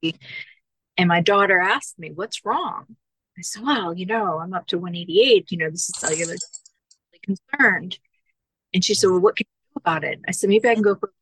And 0.02 1.06
my 1.06 1.20
daughter 1.20 1.60
asked 1.60 1.96
me, 1.96 2.10
What's 2.12 2.44
wrong? 2.44 2.96
I 3.38 3.42
said, 3.42 3.62
Well, 3.62 3.94
you 3.94 4.04
know, 4.04 4.40
I'm 4.40 4.52
up 4.52 4.66
to 4.66 4.78
188. 4.78 5.52
You 5.52 5.58
know, 5.58 5.70
this 5.70 5.88
is 5.88 5.94
cellular 5.96 6.34
concerned. 7.22 8.00
And 8.74 8.84
she 8.84 8.94
said, 8.94 9.10
Well, 9.10 9.20
what 9.20 9.36
can 9.36 9.46
about 9.86 10.04
it? 10.04 10.20
I 10.26 10.32
said, 10.32 10.50
Maybe 10.50 10.68
I 10.68 10.74
can 10.74 10.82
go 10.82 10.96
for 10.96 11.12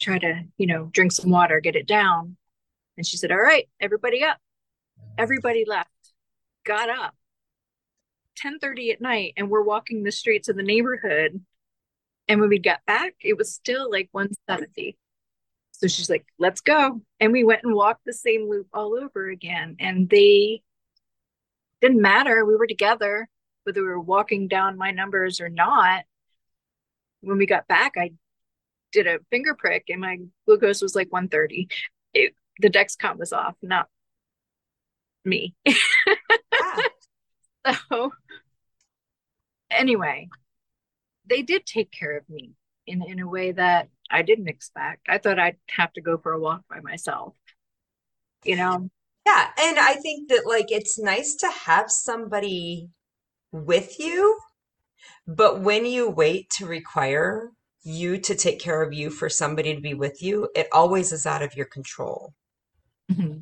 try 0.00 0.18
to, 0.18 0.42
you 0.58 0.66
know, 0.66 0.88
drink 0.92 1.12
some 1.12 1.30
water, 1.30 1.60
get 1.60 1.76
it 1.76 1.86
down. 1.86 2.36
And 2.96 3.06
she 3.06 3.16
said, 3.16 3.30
All 3.30 3.40
right, 3.40 3.68
everybody 3.80 4.24
up. 4.24 4.38
Everybody 5.18 5.64
left, 5.66 5.90
got 6.64 6.88
up. 6.88 7.14
10:30 8.42 8.92
at 8.92 9.00
night, 9.00 9.34
and 9.36 9.50
we're 9.50 9.62
walking 9.62 10.02
the 10.02 10.12
streets 10.12 10.48
of 10.48 10.56
the 10.56 10.62
neighborhood. 10.62 11.44
And 12.28 12.40
when 12.40 12.48
we 12.48 12.58
got 12.58 12.80
back, 12.86 13.14
it 13.20 13.36
was 13.36 13.52
still 13.52 13.90
like 13.90 14.08
170. 14.12 14.96
So 15.72 15.86
she's 15.86 16.08
like, 16.08 16.24
let's 16.38 16.60
go. 16.60 17.02
And 17.20 17.32
we 17.32 17.44
went 17.44 17.62
and 17.64 17.74
walked 17.74 18.04
the 18.06 18.12
same 18.12 18.48
loop 18.48 18.68
all 18.72 18.94
over 18.94 19.28
again. 19.28 19.76
And 19.80 20.08
they 20.08 20.62
didn't 21.82 22.00
matter. 22.00 22.44
We 22.44 22.56
were 22.56 22.68
together, 22.68 23.28
whether 23.64 23.82
we 23.82 23.88
were 23.88 24.00
walking 24.00 24.48
down 24.48 24.78
my 24.78 24.92
numbers 24.92 25.40
or 25.40 25.48
not. 25.48 26.04
When 27.22 27.38
we 27.38 27.46
got 27.46 27.66
back, 27.68 27.92
I 27.96 28.12
did 28.92 29.06
a 29.06 29.18
finger 29.30 29.54
prick 29.54 29.84
and 29.88 30.00
my 30.00 30.18
glucose 30.46 30.82
was 30.82 30.94
like 30.94 31.10
130. 31.10 31.68
It, 32.14 32.34
the 32.58 32.68
Dexcom 32.68 33.18
was 33.18 33.32
off, 33.32 33.56
not 33.62 33.88
me. 35.24 35.54
Yeah. 35.64 36.76
so 37.88 38.12
anyway, 39.70 40.28
they 41.28 41.42
did 41.42 41.66
take 41.66 41.90
care 41.90 42.16
of 42.16 42.28
me 42.28 42.52
in, 42.86 43.02
in 43.02 43.20
a 43.20 43.28
way 43.28 43.52
that 43.52 43.88
I 44.10 44.22
didn't 44.22 44.48
expect. 44.48 45.06
I 45.08 45.18
thought 45.18 45.38
I'd 45.38 45.56
have 45.70 45.92
to 45.94 46.00
go 46.00 46.18
for 46.18 46.32
a 46.32 46.40
walk 46.40 46.62
by 46.68 46.80
myself. 46.80 47.34
You 48.44 48.56
know, 48.56 48.90
Yeah, 49.24 49.50
and 49.58 49.78
I 49.78 49.94
think 49.94 50.28
that 50.28 50.46
like 50.46 50.70
it's 50.70 50.98
nice 50.98 51.36
to 51.36 51.50
have 51.50 51.90
somebody 51.90 52.90
with 53.52 53.98
you, 53.98 54.38
but 55.26 55.60
when 55.60 55.86
you 55.86 56.10
wait 56.10 56.50
to 56.50 56.66
require 56.66 57.50
you 57.84 58.18
to 58.18 58.34
take 58.34 58.60
care 58.60 58.82
of 58.82 58.92
you 58.92 59.10
for 59.10 59.28
somebody 59.28 59.74
to 59.74 59.80
be 59.80 59.94
with 59.94 60.22
you, 60.22 60.48
it 60.54 60.68
always 60.72 61.12
is 61.12 61.26
out 61.26 61.42
of 61.42 61.56
your 61.56 61.66
control. 61.66 62.32
Mm-hmm. 63.10 63.38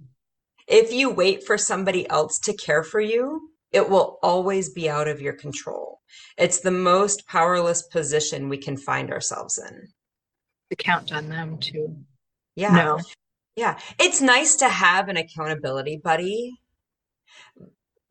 If 0.67 0.93
you 0.93 1.11
wait 1.11 1.45
for 1.45 1.59
somebody 1.59 2.09
else 2.09 2.39
to 2.41 2.55
care 2.55 2.83
for 2.83 3.01
you, 3.01 3.51
it 3.73 3.89
will 3.89 4.19
always 4.23 4.71
be 4.71 4.89
out 4.89 5.09
of 5.09 5.21
your 5.21 5.33
control. 5.33 6.01
It's 6.39 6.61
the 6.61 6.71
most 6.71 7.27
powerless 7.27 7.83
position 7.83 8.49
we 8.49 8.59
can 8.59 8.77
find 8.77 9.13
ourselves 9.13 9.59
in. 9.59 9.89
To 10.71 10.77
count 10.77 11.13
on 11.13 11.29
them 11.29 11.59
to 11.59 11.97
Yeah. 12.57 12.75
no. 12.75 13.01
Yeah. 13.57 13.79
It's 13.99 14.21
nice 14.21 14.57
to 14.57 14.69
have 14.69 15.09
an 15.09 15.17
accountability 15.17 16.01
buddy 16.03 16.60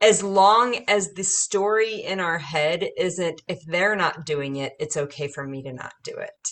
as 0.02 0.24
long 0.24 0.78
as 0.88 1.14
the 1.14 1.24
story 1.24 2.02
in 2.04 2.20
our 2.20 2.38
head 2.38 2.88
isn't 2.98 3.42
if 3.48 3.60
they're 3.66 3.96
not 3.96 4.26
doing 4.26 4.56
it, 4.56 4.74
it's 4.80 4.98
okay 4.98 5.28
for 5.28 5.46
me 5.46 5.62
to 5.64 5.74
not 5.74 5.94
do 6.04 6.14
it. 6.16 6.50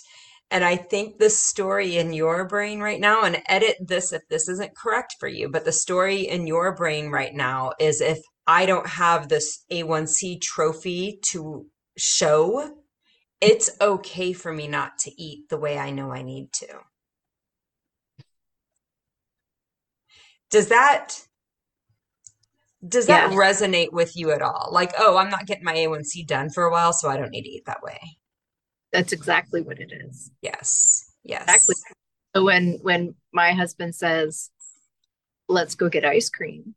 And 0.50 0.64
I 0.64 0.76
think 0.76 1.18
the 1.18 1.30
story 1.30 1.96
in 1.98 2.12
your 2.12 2.46
brain 2.46 2.80
right 2.80 3.00
now, 3.00 3.22
and 3.22 3.42
edit 3.46 3.76
this 3.80 4.12
if 4.12 4.22
this 4.28 4.48
isn't 4.48 4.76
correct 4.76 5.16
for 5.20 5.28
you, 5.28 5.48
but 5.48 5.64
the 5.64 5.72
story 5.72 6.22
in 6.22 6.46
your 6.46 6.74
brain 6.74 7.10
right 7.10 7.34
now 7.34 7.72
is 7.78 8.00
if 8.00 8.18
I 8.46 8.64
don't 8.64 8.86
have 8.86 9.28
this 9.28 9.64
A1C 9.70 10.40
trophy 10.40 11.18
to 11.30 11.66
show, 11.98 12.76
it's 13.40 13.70
okay 13.80 14.32
for 14.32 14.52
me 14.52 14.68
not 14.68 14.98
to 15.00 15.22
eat 15.22 15.48
the 15.50 15.58
way 15.58 15.78
I 15.78 15.90
know 15.90 16.12
I 16.12 16.22
need 16.22 16.52
to. 16.54 16.66
Does 20.50 20.68
that 20.68 21.27
does 22.86 23.06
that 23.06 23.32
Yeah. 23.32 23.36
resonate 23.36 23.92
with 23.92 24.16
you 24.16 24.30
at 24.30 24.42
all? 24.42 24.68
Like, 24.70 24.92
oh, 24.98 25.16
I'm 25.16 25.30
not 25.30 25.46
getting 25.46 25.64
my 25.64 25.74
A1C 25.74 26.22
done 26.26 26.50
for 26.50 26.64
a 26.64 26.70
while, 26.70 26.92
so 26.92 27.08
I 27.08 27.16
don't 27.16 27.30
need 27.30 27.42
to 27.42 27.50
eat 27.50 27.64
that 27.66 27.82
way. 27.82 27.98
That's 28.92 29.12
exactly 29.12 29.60
what 29.62 29.80
it 29.80 29.92
is. 29.92 30.30
Yes. 30.42 31.12
Yes. 31.24 31.42
Exactly. 31.42 31.74
So 32.36 32.44
when 32.44 32.78
when 32.82 33.14
my 33.32 33.52
husband 33.52 33.94
says, 33.94 34.50
"Let's 35.48 35.74
go 35.74 35.88
get 35.88 36.04
ice 36.04 36.30
cream," 36.30 36.74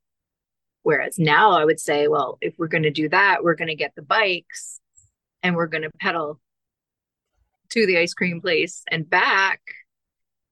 whereas 0.81 1.19
now 1.19 1.51
I 1.51 1.65
would 1.65 1.79
say, 1.79 2.07
"Well, 2.07 2.37
if 2.41 2.57
we're 2.57 2.67
going 2.67 2.83
to 2.83 2.91
do 2.91 3.07
that, 3.09 3.43
we're 3.43 3.55
going 3.55 3.67
to 3.67 3.75
get 3.75 3.93
the 3.95 4.01
bikes 4.01 4.79
and 5.43 5.55
we're 5.55 5.67
going 5.67 5.83
to 5.83 5.91
pedal 5.99 6.39
to 7.69 7.85
the 7.85 7.97
ice 7.99 8.13
cream 8.13 8.41
place 8.41 8.83
and 8.89 9.09
back, 9.09 9.61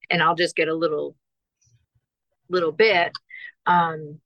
and 0.10 0.22
I'll 0.22 0.36
just 0.36 0.56
get 0.56 0.68
a 0.68 0.76
little 0.76 1.16
little 2.50 2.72
bit." 2.72 3.12
Um, 3.66 4.22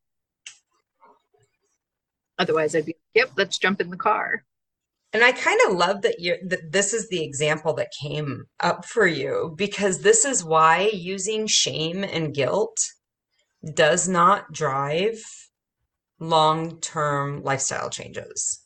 otherwise, 2.40 2.75
I'd 2.75 2.86
be, 2.86 2.96
"Yep, 3.16 3.32
let's 3.38 3.58
jump 3.58 3.82
in 3.82 3.90
the 3.90 3.98
car." 3.98 4.44
And 5.13 5.24
I 5.24 5.32
kind 5.32 5.60
of 5.68 5.75
love 5.75 6.02
that 6.02 6.20
you 6.20 6.38
that 6.48 6.72
this 6.72 6.94
is 6.94 7.10
the 7.10 7.24
example 7.24 7.74
that 7.75 7.92
came 8.02 8.46
up 8.60 8.86
for 8.86 9.06
you 9.06 9.54
because 9.58 10.02
this 10.02 10.25
is 10.25 10.44
why 10.44 10.90
using 10.94 11.46
shame 11.48 12.04
and 12.04 12.34
guilt 12.34 12.78
does 13.74 14.08
not 14.08 14.52
drive 14.52 15.22
long-term 16.20 17.44
lifestyle 17.44 17.90
changes. 17.90 18.66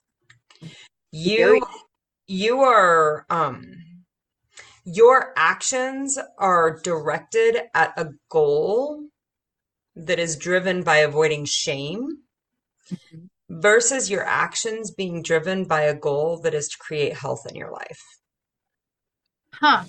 You 1.12 1.62
you 2.28 2.62
are 2.62 3.26
um 3.30 3.64
your 4.86 5.34
actions 5.38 6.18
are 6.38 6.80
directed 6.82 7.64
at 7.74 7.94
a 7.98 8.12
goal 8.30 9.10
that 9.96 10.20
is 10.20 10.38
driven 10.38 10.84
by 10.84 10.98
avoiding 10.98 11.46
shame 11.46 12.20
Mhm. 12.92 13.30
Versus 13.50 14.10
your 14.10 14.24
actions 14.24 14.92
being 14.92 15.22
driven 15.22 15.66
by 15.66 15.82
a 15.82 15.96
goal 15.96 16.40
that 16.42 16.54
is 16.54 16.68
to 16.70 16.78
create 16.78 17.14
health 17.18 17.46
in 17.50 17.56
your 17.56 17.72
life. 17.72 18.02
Huh? 19.54 19.84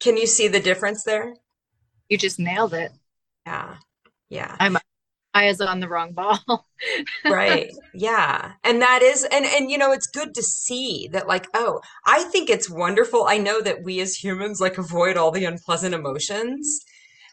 Can 0.00 0.16
you 0.16 0.26
see 0.26 0.48
the 0.48 0.60
difference 0.60 1.04
there? 1.04 1.34
You 2.08 2.18
just 2.18 2.38
nailed 2.38 2.74
it. 2.74 2.92
Yeah. 3.46 3.76
Yeah. 4.28 4.56
I'm 4.60 4.76
I 5.32 5.46
was 5.46 5.60
on 5.60 5.80
the 5.80 5.88
wrong 5.88 6.12
ball. 6.12 6.38
Right. 7.24 7.72
Yeah. 7.94 8.52
And 8.62 8.82
that 8.82 9.00
is 9.00 9.26
and 9.32 9.46
and 9.46 9.70
you 9.70 9.78
know 9.78 9.92
it's 9.92 10.06
good 10.06 10.34
to 10.34 10.42
see 10.42 11.08
that 11.12 11.26
like 11.26 11.46
oh, 11.54 11.80
I 12.04 12.24
think 12.24 12.50
it's 12.50 12.68
wonderful. 12.68 13.24
I 13.24 13.38
know 13.38 13.62
that 13.62 13.82
we 13.82 14.00
as 14.00 14.16
humans 14.16 14.60
like 14.60 14.76
avoid 14.76 15.16
all 15.16 15.30
the 15.30 15.46
unpleasant 15.46 15.94
emotions, 15.94 16.80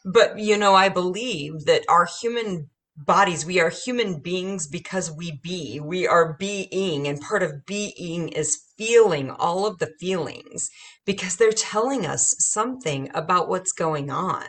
but 0.05 0.39
you 0.39 0.57
know 0.57 0.73
I 0.73 0.87
believe 0.87 1.65
that 1.65 1.83
our 1.89 2.07
human 2.21 2.69
bodies, 2.97 3.45
we 3.45 3.59
are 3.59 3.69
human 3.69 4.19
beings 4.19 4.67
because 4.67 5.11
we 5.11 5.39
be. 5.43 5.79
We 5.79 6.07
are 6.07 6.35
being 6.37 7.07
and 7.07 7.19
part 7.19 7.43
of 7.43 7.65
being 7.65 8.29
is 8.29 8.67
feeling 8.77 9.31
all 9.31 9.65
of 9.65 9.79
the 9.79 9.93
feelings 9.99 10.69
because 11.05 11.37
they're 11.37 11.51
telling 11.51 12.05
us 12.05 12.35
something 12.39 13.09
about 13.13 13.49
what's 13.49 13.71
going 13.71 14.09
on. 14.09 14.45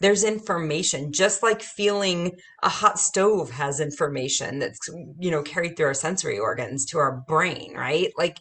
There's 0.00 0.22
information, 0.22 1.12
just 1.12 1.42
like 1.42 1.60
feeling 1.60 2.38
a 2.62 2.68
hot 2.68 3.00
stove 3.00 3.50
has 3.50 3.80
information 3.80 4.60
that's, 4.60 4.88
you 5.18 5.30
know, 5.30 5.42
carried 5.42 5.76
through 5.76 5.86
our 5.86 5.94
sensory 5.94 6.38
organs 6.38 6.86
to 6.86 6.98
our 6.98 7.24
brain, 7.26 7.74
right? 7.74 8.12
Like 8.16 8.38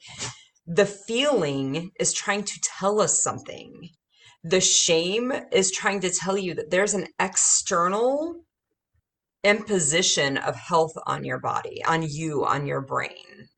the 0.68 0.86
feeling 0.86 1.92
is 2.00 2.14
trying 2.14 2.44
to 2.44 2.60
tell 2.62 3.02
us 3.02 3.24
something. 3.24 3.90
The 4.44 4.62
shame 4.62 5.34
is 5.52 5.72
trying 5.72 6.02
to 6.02 6.12
tell 6.12 6.38
you 6.38 6.54
that 6.54 6.70
there's 6.70 6.94
an 6.94 7.08
external 7.20 8.36
imposition 9.48 10.38
of 10.38 10.56
health 10.56 10.94
on 11.06 11.24
your 11.24 11.40
body, 11.40 11.84
on 11.86 12.04
you, 12.04 12.46
on 12.46 12.68
your 12.68 12.82
brain. 12.82 13.50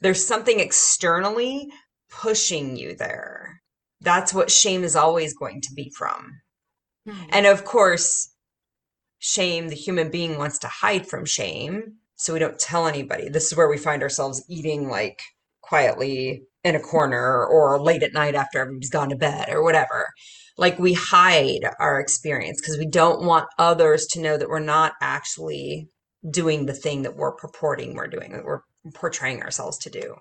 There's 0.00 0.24
something 0.24 0.60
externally 0.60 1.68
pushing 2.10 2.76
you 2.76 2.94
there. 2.94 3.62
That's 4.00 4.34
what 4.34 4.50
shame 4.50 4.84
is 4.84 4.96
always 4.96 5.34
going 5.34 5.62
to 5.62 5.74
be 5.74 5.90
from. 5.96 6.40
Hmm. 7.08 7.24
And 7.30 7.46
of 7.46 7.64
course, 7.64 8.34
shame, 9.18 9.68
the 9.68 9.74
human 9.74 10.10
being 10.10 10.38
wants 10.38 10.58
to 10.60 10.68
hide 10.68 11.06
from 11.06 11.24
shame, 11.24 11.94
so 12.16 12.32
we 12.32 12.38
don't 12.38 12.58
tell 12.58 12.86
anybody. 12.86 13.28
This 13.28 13.46
is 13.46 13.56
where 13.56 13.68
we 13.68 13.78
find 13.78 14.02
ourselves 14.02 14.44
eating 14.48 14.88
like 14.88 15.22
quietly 15.62 16.42
in 16.62 16.76
a 16.76 16.80
corner 16.80 17.44
or 17.44 17.80
late 17.80 18.02
at 18.02 18.12
night 18.12 18.34
after 18.34 18.60
everybody's 18.60 18.90
gone 18.90 19.08
to 19.08 19.16
bed 19.16 19.48
or 19.48 19.62
whatever. 19.62 20.03
Like 20.56 20.78
we 20.78 20.92
hide 20.92 21.68
our 21.80 22.00
experience 22.00 22.60
because 22.60 22.78
we 22.78 22.86
don't 22.86 23.24
want 23.24 23.48
others 23.58 24.06
to 24.12 24.20
know 24.20 24.36
that 24.36 24.48
we're 24.48 24.60
not 24.60 24.92
actually 25.00 25.88
doing 26.30 26.66
the 26.66 26.74
thing 26.74 27.02
that 27.02 27.16
we're 27.16 27.34
purporting 27.34 27.94
we're 27.94 28.06
doing, 28.06 28.32
that 28.32 28.44
we're 28.44 28.62
portraying 28.94 29.42
ourselves 29.42 29.78
to 29.78 29.90
do. 29.90 30.16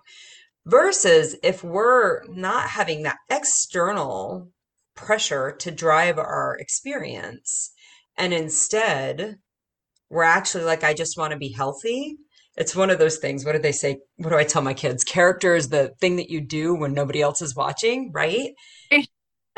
Versus 0.65 1.35
if 1.43 1.63
we're 1.63 2.23
not 2.29 2.69
having 2.69 3.03
that 3.03 3.17
external 3.29 4.49
pressure 4.95 5.51
to 5.51 5.71
drive 5.71 6.17
our 6.17 6.57
experience. 6.59 7.71
And 8.17 8.33
instead, 8.33 9.37
we're 10.09 10.23
actually 10.23 10.63
like, 10.63 10.83
I 10.83 10.93
just 10.93 11.17
want 11.17 11.31
to 11.31 11.37
be 11.37 11.51
healthy. 11.51 12.17
It's 12.55 12.75
one 12.75 12.91
of 12.91 12.99
those 12.99 13.17
things. 13.17 13.45
What 13.45 13.53
do 13.53 13.59
they 13.59 13.71
say? 13.71 13.97
What 14.17 14.29
do 14.29 14.37
I 14.37 14.43
tell 14.43 14.61
my 14.61 14.75
kids? 14.75 15.03
Character 15.03 15.55
is 15.55 15.69
the 15.69 15.93
thing 15.99 16.17
that 16.17 16.29
you 16.29 16.41
do 16.41 16.75
when 16.75 16.93
nobody 16.93 17.21
else 17.21 17.41
is 17.41 17.55
watching, 17.55 18.11
right? 18.13 18.51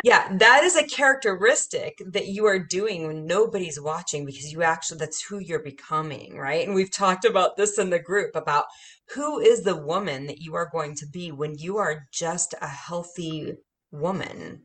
Yeah, 0.03 0.37
that 0.37 0.63
is 0.63 0.75
a 0.75 0.85
characteristic 0.87 2.01
that 2.05 2.27
you 2.27 2.45
are 2.45 2.59
doing 2.59 3.07
when 3.07 3.25
nobody's 3.25 3.79
watching 3.81 4.25
because 4.25 4.51
you 4.51 4.61
actually, 4.61 4.99
that's 4.99 5.23
who 5.23 5.39
you're 5.39 5.63
becoming, 5.63 6.37
right? 6.37 6.65
And 6.65 6.75
we've 6.75 6.91
talked 6.91 7.25
about 7.25 7.57
this 7.57 7.79
in 7.79 7.89
the 7.89 7.99
group 7.99 8.35
about 8.35 8.65
who 9.13 9.39
is 9.39 9.63
the 9.63 9.75
woman 9.75 10.27
that 10.27 10.39
you 10.41 10.53
are 10.55 10.69
going 10.71 10.95
to 10.97 11.07
be 11.07 11.31
when 11.31 11.57
you 11.57 11.77
are 11.77 12.07
just 12.11 12.53
a 12.61 12.67
healthy 12.67 13.53
woman 13.91 14.63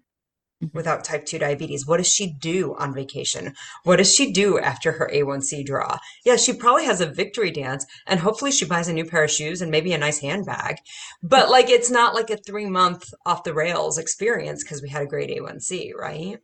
Mm-hmm. 0.62 0.76
without 0.76 1.04
type 1.04 1.24
2 1.24 1.38
diabetes. 1.38 1.86
What 1.86 1.96
does 1.96 2.12
she 2.12 2.26
do 2.26 2.74
on 2.78 2.92
vacation? 2.92 3.54
What 3.84 3.96
does 3.96 4.14
she 4.14 4.30
do 4.30 4.58
after 4.58 4.92
her 4.92 5.10
A1C 5.10 5.64
draw? 5.64 5.96
Yeah, 6.22 6.36
she 6.36 6.52
probably 6.52 6.84
has 6.84 7.00
a 7.00 7.06
victory 7.06 7.50
dance 7.50 7.86
and 8.06 8.20
hopefully 8.20 8.50
she 8.52 8.66
buys 8.66 8.86
a 8.86 8.92
new 8.92 9.06
pair 9.06 9.24
of 9.24 9.30
shoes 9.30 9.62
and 9.62 9.70
maybe 9.70 9.94
a 9.94 9.98
nice 9.98 10.18
handbag. 10.18 10.76
But 11.22 11.48
like 11.48 11.70
it's 11.70 11.90
not 11.90 12.14
like 12.14 12.28
a 12.28 12.36
3 12.36 12.66
month 12.66 13.14
off 13.24 13.42
the 13.42 13.54
rails 13.54 13.96
experience 13.96 14.62
because 14.62 14.82
we 14.82 14.90
had 14.90 15.00
a 15.00 15.06
great 15.06 15.30
A1C, 15.30 15.94
right? 15.98 16.40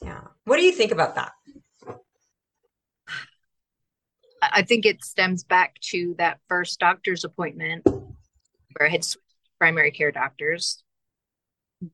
Yeah. 0.00 0.20
What 0.44 0.58
do 0.58 0.62
you 0.62 0.72
think 0.72 0.92
about 0.92 1.16
that? 1.16 1.32
I 4.40 4.48
I 4.52 4.62
think 4.62 4.86
it 4.86 5.02
stems 5.04 5.42
back 5.42 5.80
to 5.90 6.14
that 6.18 6.38
first 6.48 6.78
doctor's 6.78 7.24
appointment 7.24 7.82
where 7.84 8.86
I 8.86 8.90
had 8.90 9.02
switched 9.02 9.24
primary 9.58 9.90
care 9.90 10.12
doctors, 10.12 10.83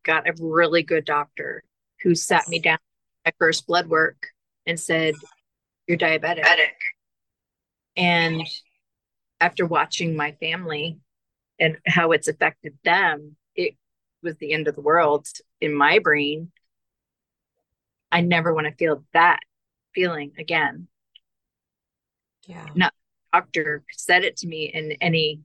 got 0.04 0.28
a 0.28 0.34
really 0.40 0.82
good 0.82 1.04
doctor 1.04 1.62
who 2.02 2.14
sat 2.14 2.48
me 2.48 2.58
down 2.58 2.78
at 3.24 3.32
my 3.32 3.46
first 3.46 3.66
blood 3.66 3.88
work 3.88 4.28
and 4.66 4.78
said, 4.78 5.14
You're 5.86 5.98
diabetic. 5.98 6.44
And 7.96 8.42
after 9.40 9.66
watching 9.66 10.16
my 10.16 10.32
family 10.32 10.98
and 11.58 11.78
how 11.86 12.12
it's 12.12 12.28
affected 12.28 12.78
them, 12.84 13.36
it 13.54 13.74
was 14.22 14.36
the 14.36 14.52
end 14.52 14.68
of 14.68 14.74
the 14.74 14.80
world 14.80 15.26
in 15.60 15.74
my 15.74 15.98
brain. 15.98 16.50
I 18.12 18.20
never 18.20 18.52
want 18.54 18.66
to 18.66 18.74
feel 18.74 19.04
that 19.12 19.40
feeling 19.94 20.32
again. 20.38 20.88
Yeah. 22.46 22.66
Not 22.74 22.92
doctor 23.32 23.84
said 23.92 24.24
it 24.24 24.36
to 24.38 24.46
me 24.46 24.64
in 24.64 24.92
any 25.00 25.40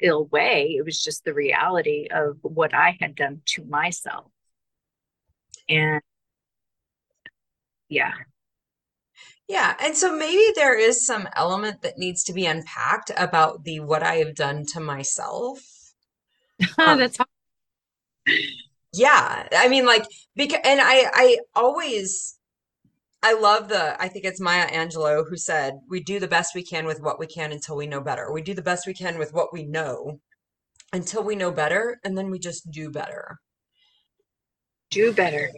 ill 0.00 0.26
way. 0.26 0.76
It 0.78 0.84
was 0.84 1.02
just 1.02 1.24
the 1.24 1.34
reality 1.34 2.08
of 2.10 2.38
what 2.42 2.74
I 2.74 2.96
had 3.00 3.14
done 3.14 3.42
to 3.46 3.64
myself. 3.64 4.30
And 5.68 6.00
yeah. 7.88 8.12
Yeah. 9.48 9.74
And 9.80 9.96
so 9.96 10.16
maybe 10.16 10.52
there 10.54 10.78
is 10.78 11.06
some 11.06 11.28
element 11.36 11.82
that 11.82 11.98
needs 11.98 12.24
to 12.24 12.32
be 12.32 12.46
unpacked 12.46 13.10
about 13.16 13.64
the 13.64 13.80
what 13.80 14.02
I 14.02 14.16
have 14.16 14.34
done 14.34 14.66
to 14.72 14.80
myself. 14.80 15.60
Um, 16.78 16.98
That's 16.98 17.18
yeah. 18.94 19.46
I 19.52 19.68
mean, 19.68 19.84
like, 19.84 20.06
because, 20.34 20.60
and 20.64 20.80
I, 20.82 21.10
I 21.12 21.38
always, 21.54 22.35
I 23.22 23.32
love 23.34 23.68
the, 23.68 24.00
I 24.00 24.08
think 24.08 24.24
it's 24.24 24.40
Maya 24.40 24.68
Angelou 24.68 25.28
who 25.28 25.36
said, 25.36 25.74
we 25.88 26.00
do 26.00 26.20
the 26.20 26.28
best 26.28 26.54
we 26.54 26.62
can 26.62 26.86
with 26.86 27.00
what 27.00 27.18
we 27.18 27.26
can 27.26 27.52
until 27.52 27.76
we 27.76 27.86
know 27.86 28.00
better. 28.00 28.30
We 28.32 28.42
do 28.42 28.54
the 28.54 28.62
best 28.62 28.86
we 28.86 28.94
can 28.94 29.18
with 29.18 29.32
what 29.32 29.52
we 29.52 29.64
know 29.64 30.20
until 30.92 31.22
we 31.24 31.34
know 31.36 31.50
better, 31.50 31.98
and 32.04 32.16
then 32.16 32.30
we 32.30 32.38
just 32.38 32.70
do 32.70 32.90
better. 32.90 33.38
do 34.90 35.12
better. 35.12 35.50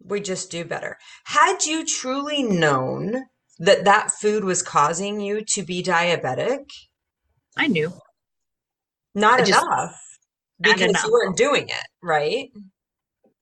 We 0.00 0.20
just 0.20 0.50
do 0.50 0.64
better. 0.64 0.98
Had 1.26 1.64
you 1.64 1.84
truly 1.84 2.42
known 2.42 3.24
that 3.58 3.84
that 3.84 4.10
food 4.10 4.44
was 4.44 4.62
causing 4.62 5.20
you 5.20 5.44
to 5.46 5.62
be 5.62 5.82
diabetic, 5.82 6.70
I 7.56 7.66
knew. 7.68 7.92
not 9.14 9.40
I 9.40 9.44
enough 9.44 10.00
Not 10.58 10.76
because 10.76 10.90
enough. 10.90 11.04
you 11.04 11.12
weren't 11.12 11.36
doing 11.36 11.68
it, 11.68 11.86
right? 12.02 12.50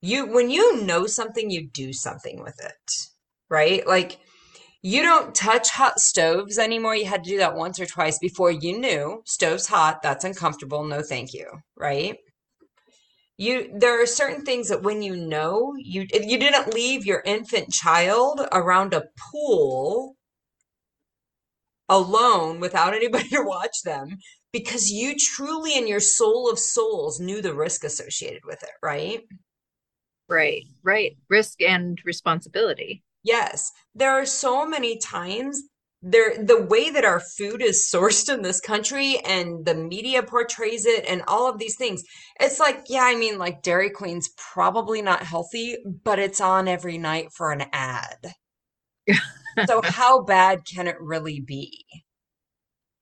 You 0.03 0.25
when 0.25 0.49
you 0.49 0.83
know 0.83 1.07
something, 1.07 1.49
you 1.49 1.65
do 1.65 1.93
something 1.93 2.43
with 2.43 2.59
it, 2.61 2.91
right? 3.49 3.87
Like 3.87 4.19
you 4.81 5.01
don't 5.01 5.33
touch 5.33 5.69
hot 5.69 5.97
stoves 5.97 6.59
anymore. 6.59 6.93
You 6.93 7.05
had 7.05 7.23
to 7.23 7.29
do 7.29 7.37
that 7.37 7.55
once 7.55 7.79
or 7.79 7.85
twice 7.85 8.19
before 8.19 8.51
you 8.51 8.77
knew 8.77 9.21
stove's 9.25 9.67
hot, 9.67 10.01
that's 10.03 10.25
uncomfortable, 10.25 10.83
no 10.83 11.01
thank 11.01 11.33
you, 11.33 11.45
right? 11.77 12.17
You 13.37 13.71
there 13.73 14.03
are 14.03 14.05
certain 14.05 14.43
things 14.43 14.67
that 14.67 14.83
when 14.83 15.01
you 15.03 15.15
know, 15.15 15.73
you 15.77 16.05
you 16.11 16.37
didn't 16.37 16.73
leave 16.73 17.05
your 17.05 17.21
infant 17.25 17.71
child 17.71 18.41
around 18.51 18.93
a 18.93 19.05
pool 19.31 20.17
alone 21.87 22.59
without 22.59 22.93
anybody 22.93 23.29
to 23.29 23.41
watch 23.41 23.83
them 23.85 24.17
because 24.51 24.91
you 24.91 25.15
truly 25.17 25.77
in 25.77 25.87
your 25.87 26.01
soul 26.01 26.49
of 26.51 26.59
souls 26.59 27.21
knew 27.21 27.41
the 27.41 27.55
risk 27.55 27.85
associated 27.85 28.41
with 28.45 28.61
it, 28.63 28.71
right? 28.83 29.21
Right, 30.33 30.65
right. 30.81 31.15
Risk 31.29 31.61
and 31.61 31.99
responsibility. 32.05 33.03
Yes, 33.23 33.71
there 33.93 34.11
are 34.11 34.25
so 34.25 34.65
many 34.65 34.97
times 34.97 35.61
there 36.01 36.43
the 36.43 36.63
way 36.63 36.89
that 36.89 37.05
our 37.05 37.19
food 37.19 37.61
is 37.61 37.87
sourced 37.93 38.33
in 38.33 38.41
this 38.41 38.59
country 38.59 39.19
and 39.25 39.63
the 39.63 39.75
media 39.75 40.23
portrays 40.23 40.87
it 40.87 41.05
and 41.07 41.21
all 41.27 41.47
of 41.47 41.59
these 41.59 41.75
things. 41.75 42.03
It's 42.39 42.59
like, 42.59 42.85
yeah, 42.89 43.03
I 43.03 43.15
mean 43.15 43.37
like 43.37 43.61
Dairy 43.61 43.91
Queen's 43.91 44.29
probably 44.53 45.03
not 45.03 45.21
healthy, 45.21 45.77
but 46.03 46.17
it's 46.17 46.41
on 46.41 46.67
every 46.67 46.97
night 46.97 47.27
for 47.31 47.51
an 47.51 47.65
ad. 47.71 48.33
So 49.67 49.83
how 49.83 50.23
bad 50.23 50.61
can 50.65 50.87
it 50.87 50.99
really 50.99 51.39
be? 51.39 51.85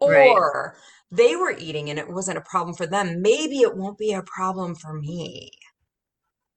Right. 0.04 0.28
Or 0.30 0.76
they 1.10 1.38
were 1.38 1.56
eating 1.58 1.90
and 1.90 1.98
it 1.98 2.10
wasn't 2.10 2.40
a 2.40 2.42
problem 2.42 2.76
for 2.76 2.86
them. 2.86 3.22
Maybe 3.22 3.60
it 3.60 3.78
won't 3.78 3.98
be 3.98 4.12
a 4.12 4.22
problem 4.22 4.76
for 4.76 4.92
me. 4.92 5.52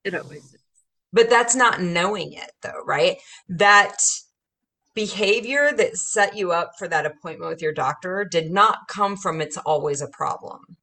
It 0.03 0.17
always 0.17 0.53
is. 0.53 0.64
But 1.15 1.31
that's 1.31 1.55
not 1.55 1.81
knowing 1.81 2.33
it 2.33 2.51
though, 2.61 2.83
right? 2.85 3.17
That 3.49 3.97
behavior 4.95 5.71
that 5.73 5.97
set 5.97 6.37
you 6.37 6.53
up 6.53 6.73
for 6.77 6.89
that 6.89 7.07
appointment 7.07 7.51
with 7.51 7.63
your 7.63 7.73
doctor 7.73 8.25
did 8.25 8.51
not 8.51 8.89
come 8.89 9.17
from 9.17 9.41
it's 9.41 9.57
always 9.57 10.03
a 10.03 10.09
problem. 10.09 10.77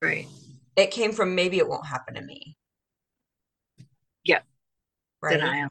Right. 0.00 0.28
It 0.76 0.92
came 0.92 1.12
from 1.12 1.34
maybe 1.34 1.58
it 1.58 1.68
won't 1.68 1.86
happen 1.86 2.14
to 2.14 2.22
me. 2.22 2.56
Yeah. 4.24 4.40
Right? 5.20 5.40
Denial. 5.40 5.70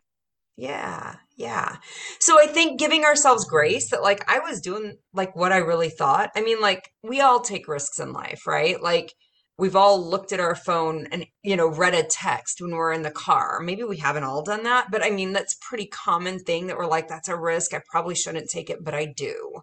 Yeah, 0.57 1.15
yeah. 1.37 1.77
So 2.19 2.41
I 2.41 2.47
think 2.47 2.79
giving 2.79 3.05
ourselves 3.05 3.45
grace 3.45 3.91
that 3.91 4.01
like 4.01 4.29
I 4.29 4.39
was 4.39 4.59
doing 4.59 4.97
like 5.13 5.35
what 5.35 5.53
I 5.53 5.57
really 5.57 5.89
thought. 5.89 6.31
I 6.35 6.41
mean, 6.41 6.59
like 6.59 6.91
we 7.03 7.21
all 7.21 7.39
take 7.39 7.67
risks 7.67 7.99
in 7.99 8.11
life, 8.11 8.47
right? 8.47 8.81
Like 8.81 9.13
we've 9.57 9.75
all 9.75 10.03
looked 10.03 10.31
at 10.31 10.39
our 10.39 10.55
phone 10.55 11.07
and 11.11 11.25
you 11.43 11.55
know 11.55 11.67
read 11.67 11.93
a 11.93 12.03
text 12.03 12.61
when 12.61 12.71
we're 12.71 12.93
in 12.93 13.01
the 13.01 13.11
car. 13.11 13.59
Maybe 13.59 13.83
we 13.83 13.97
haven't 13.97 14.23
all 14.23 14.43
done 14.43 14.63
that, 14.63 14.87
but 14.91 15.03
I 15.03 15.09
mean 15.09 15.33
that's 15.33 15.57
pretty 15.61 15.87
common 15.87 16.39
thing 16.39 16.67
that 16.67 16.77
we're 16.77 16.87
like 16.87 17.07
that's 17.07 17.29
a 17.29 17.35
risk. 17.35 17.73
I 17.73 17.81
probably 17.89 18.15
shouldn't 18.15 18.49
take 18.49 18.69
it, 18.69 18.83
but 18.83 18.93
I 18.93 19.05
do. 19.05 19.61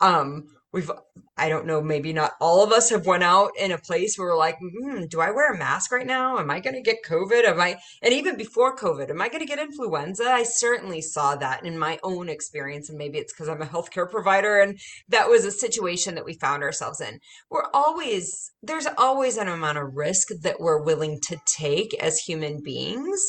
Um 0.00 0.48
we've 0.74 0.90
I 1.36 1.48
don't 1.48 1.66
know, 1.66 1.80
maybe 1.80 2.12
not 2.12 2.32
all 2.40 2.62
of 2.62 2.72
us 2.72 2.90
have 2.90 3.06
went 3.06 3.22
out 3.22 3.52
in 3.58 3.72
a 3.72 3.78
place 3.78 4.16
where 4.16 4.28
we're 4.28 4.36
like, 4.36 4.58
hmm, 4.58 5.04
do 5.06 5.20
I 5.20 5.30
wear 5.30 5.52
a 5.52 5.58
mask 5.58 5.90
right 5.92 6.06
now? 6.06 6.38
Am 6.38 6.50
I 6.50 6.60
going 6.60 6.74
to 6.74 6.82
get 6.82 7.04
COVID? 7.04 7.44
Am 7.44 7.60
I 7.60 7.76
and 8.02 8.12
even 8.12 8.36
before 8.36 8.76
COVID, 8.76 9.08
am 9.08 9.22
I 9.22 9.28
going 9.28 9.40
to 9.40 9.46
get 9.46 9.60
influenza? 9.60 10.24
I 10.24 10.42
certainly 10.42 11.00
saw 11.00 11.36
that 11.36 11.64
in 11.64 11.78
my 11.78 11.98
own 12.02 12.28
experience. 12.28 12.88
And 12.88 12.98
maybe 12.98 13.18
it's 13.18 13.32
because 13.32 13.48
I'm 13.48 13.62
a 13.62 13.66
healthcare 13.66 14.10
provider 14.10 14.60
and 14.60 14.78
that 15.08 15.28
was 15.28 15.44
a 15.44 15.52
situation 15.52 16.16
that 16.16 16.24
we 16.24 16.34
found 16.34 16.64
ourselves 16.64 17.00
in. 17.00 17.20
We're 17.50 17.70
always, 17.72 18.52
there's 18.62 18.88
always 18.98 19.36
an 19.36 19.48
amount 19.48 19.78
of 19.78 19.94
risk 19.94 20.28
that 20.42 20.60
we're 20.60 20.82
willing 20.82 21.20
to 21.28 21.36
take 21.46 21.94
as 22.02 22.18
human 22.18 22.62
beings. 22.62 23.22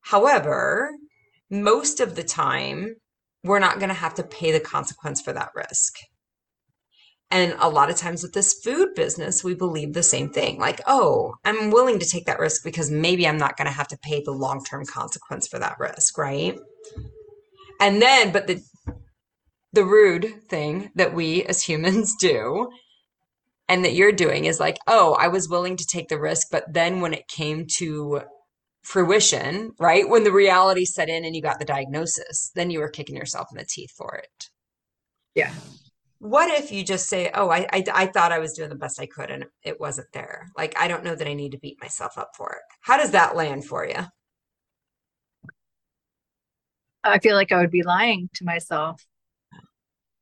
However, 0.00 0.90
most 1.50 2.00
of 2.00 2.16
the 2.16 2.24
time, 2.24 2.96
we're 3.44 3.60
not 3.60 3.78
going 3.78 3.90
to 3.90 3.94
have 3.94 4.14
to 4.14 4.24
pay 4.24 4.50
the 4.50 4.60
consequence 4.60 5.20
for 5.20 5.32
that 5.32 5.50
risk. 5.54 5.94
And 7.30 7.54
a 7.58 7.68
lot 7.68 7.90
of 7.90 7.96
times 7.96 8.22
with 8.22 8.32
this 8.32 8.54
food 8.64 8.94
business, 8.94 9.44
we 9.44 9.54
believe 9.54 9.92
the 9.92 10.02
same 10.02 10.30
thing. 10.30 10.58
Like, 10.58 10.80
oh, 10.86 11.34
I'm 11.44 11.70
willing 11.70 11.98
to 11.98 12.08
take 12.08 12.24
that 12.24 12.38
risk 12.38 12.64
because 12.64 12.90
maybe 12.90 13.28
I'm 13.28 13.36
not 13.36 13.56
going 13.56 13.66
to 13.66 13.72
have 13.72 13.88
to 13.88 13.98
pay 13.98 14.22
the 14.22 14.32
long-term 14.32 14.86
consequence 14.86 15.46
for 15.46 15.58
that 15.58 15.78
risk, 15.78 16.16
right? 16.16 16.58
And 17.80 18.00
then, 18.00 18.32
but 18.32 18.46
the 18.46 18.62
the 19.74 19.84
rude 19.84 20.42
thing 20.48 20.90
that 20.94 21.12
we 21.14 21.44
as 21.44 21.62
humans 21.62 22.14
do 22.20 22.70
and 23.68 23.84
that 23.84 23.94
you're 23.94 24.12
doing 24.12 24.46
is 24.46 24.58
like, 24.58 24.78
oh, 24.86 25.14
I 25.20 25.28
was 25.28 25.48
willing 25.48 25.76
to 25.76 25.86
take 25.86 26.08
the 26.08 26.18
risk, 26.18 26.48
but 26.50 26.72
then 26.72 27.00
when 27.02 27.12
it 27.12 27.28
came 27.28 27.66
to 27.76 28.22
fruition, 28.82 29.72
right? 29.78 30.08
When 30.08 30.24
the 30.24 30.32
reality 30.32 30.86
set 30.86 31.10
in 31.10 31.24
and 31.24 31.36
you 31.36 31.42
got 31.42 31.58
the 31.58 31.66
diagnosis, 31.66 32.50
then 32.54 32.70
you 32.70 32.80
were 32.80 32.88
kicking 32.88 33.16
yourself 33.16 33.48
in 33.52 33.58
the 33.58 33.66
teeth 33.68 33.90
for 33.94 34.14
it. 34.14 34.48
Yeah. 35.34 35.52
What 36.20 36.50
if 36.50 36.70
you 36.72 36.84
just 36.84 37.08
say, 37.08 37.30
"Oh, 37.34 37.50
I, 37.50 37.66
I 37.72 37.84
I 37.94 38.06
thought 38.06 38.32
I 38.32 38.38
was 38.38 38.52
doing 38.52 38.68
the 38.70 38.74
best 38.76 39.00
I 39.00 39.06
could 39.06 39.30
and 39.30 39.46
it 39.62 39.80
wasn't 39.80 40.12
there. 40.12 40.48
Like 40.56 40.76
I 40.78 40.88
don't 40.88 41.04
know 41.04 41.14
that 41.14 41.28
I 41.28 41.34
need 41.34 41.52
to 41.52 41.58
beat 41.58 41.80
myself 41.80 42.18
up 42.18 42.30
for 42.36 42.52
it." 42.52 42.62
How 42.82 42.96
does 42.96 43.12
that 43.12 43.36
land 43.36 43.64
for 43.66 43.86
you? 43.86 44.06
I 47.04 47.18
feel 47.18 47.34
like 47.34 47.52
I 47.52 47.60
would 47.60 47.70
be 47.70 47.82
lying 47.82 48.28
to 48.34 48.44
myself 48.44 49.04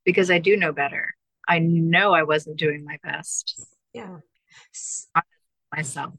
because 0.05 0.31
I 0.31 0.39
do 0.39 0.57
know 0.57 0.73
better. 0.73 1.15
I 1.49 1.59
know 1.59 2.13
I 2.13 2.23
wasn't 2.23 2.59
doing 2.59 2.85
my 2.85 2.99
best 3.03 3.61
Yeah. 3.93 4.19
Myself. 5.75 6.15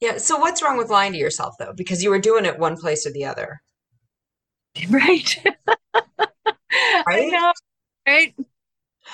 Yeah, 0.00 0.18
so 0.18 0.38
what's 0.38 0.62
wrong 0.62 0.78
with 0.78 0.90
lying 0.90 1.12
to 1.12 1.18
yourself 1.18 1.56
though? 1.58 1.72
Because 1.76 2.02
you 2.02 2.10
were 2.10 2.20
doing 2.20 2.44
it 2.46 2.58
one 2.58 2.76
place 2.76 3.06
or 3.06 3.12
the 3.12 3.26
other, 3.26 3.62
Right. 4.90 5.36
I 7.06 7.28
know. 7.30 7.52
Right. 8.06 8.34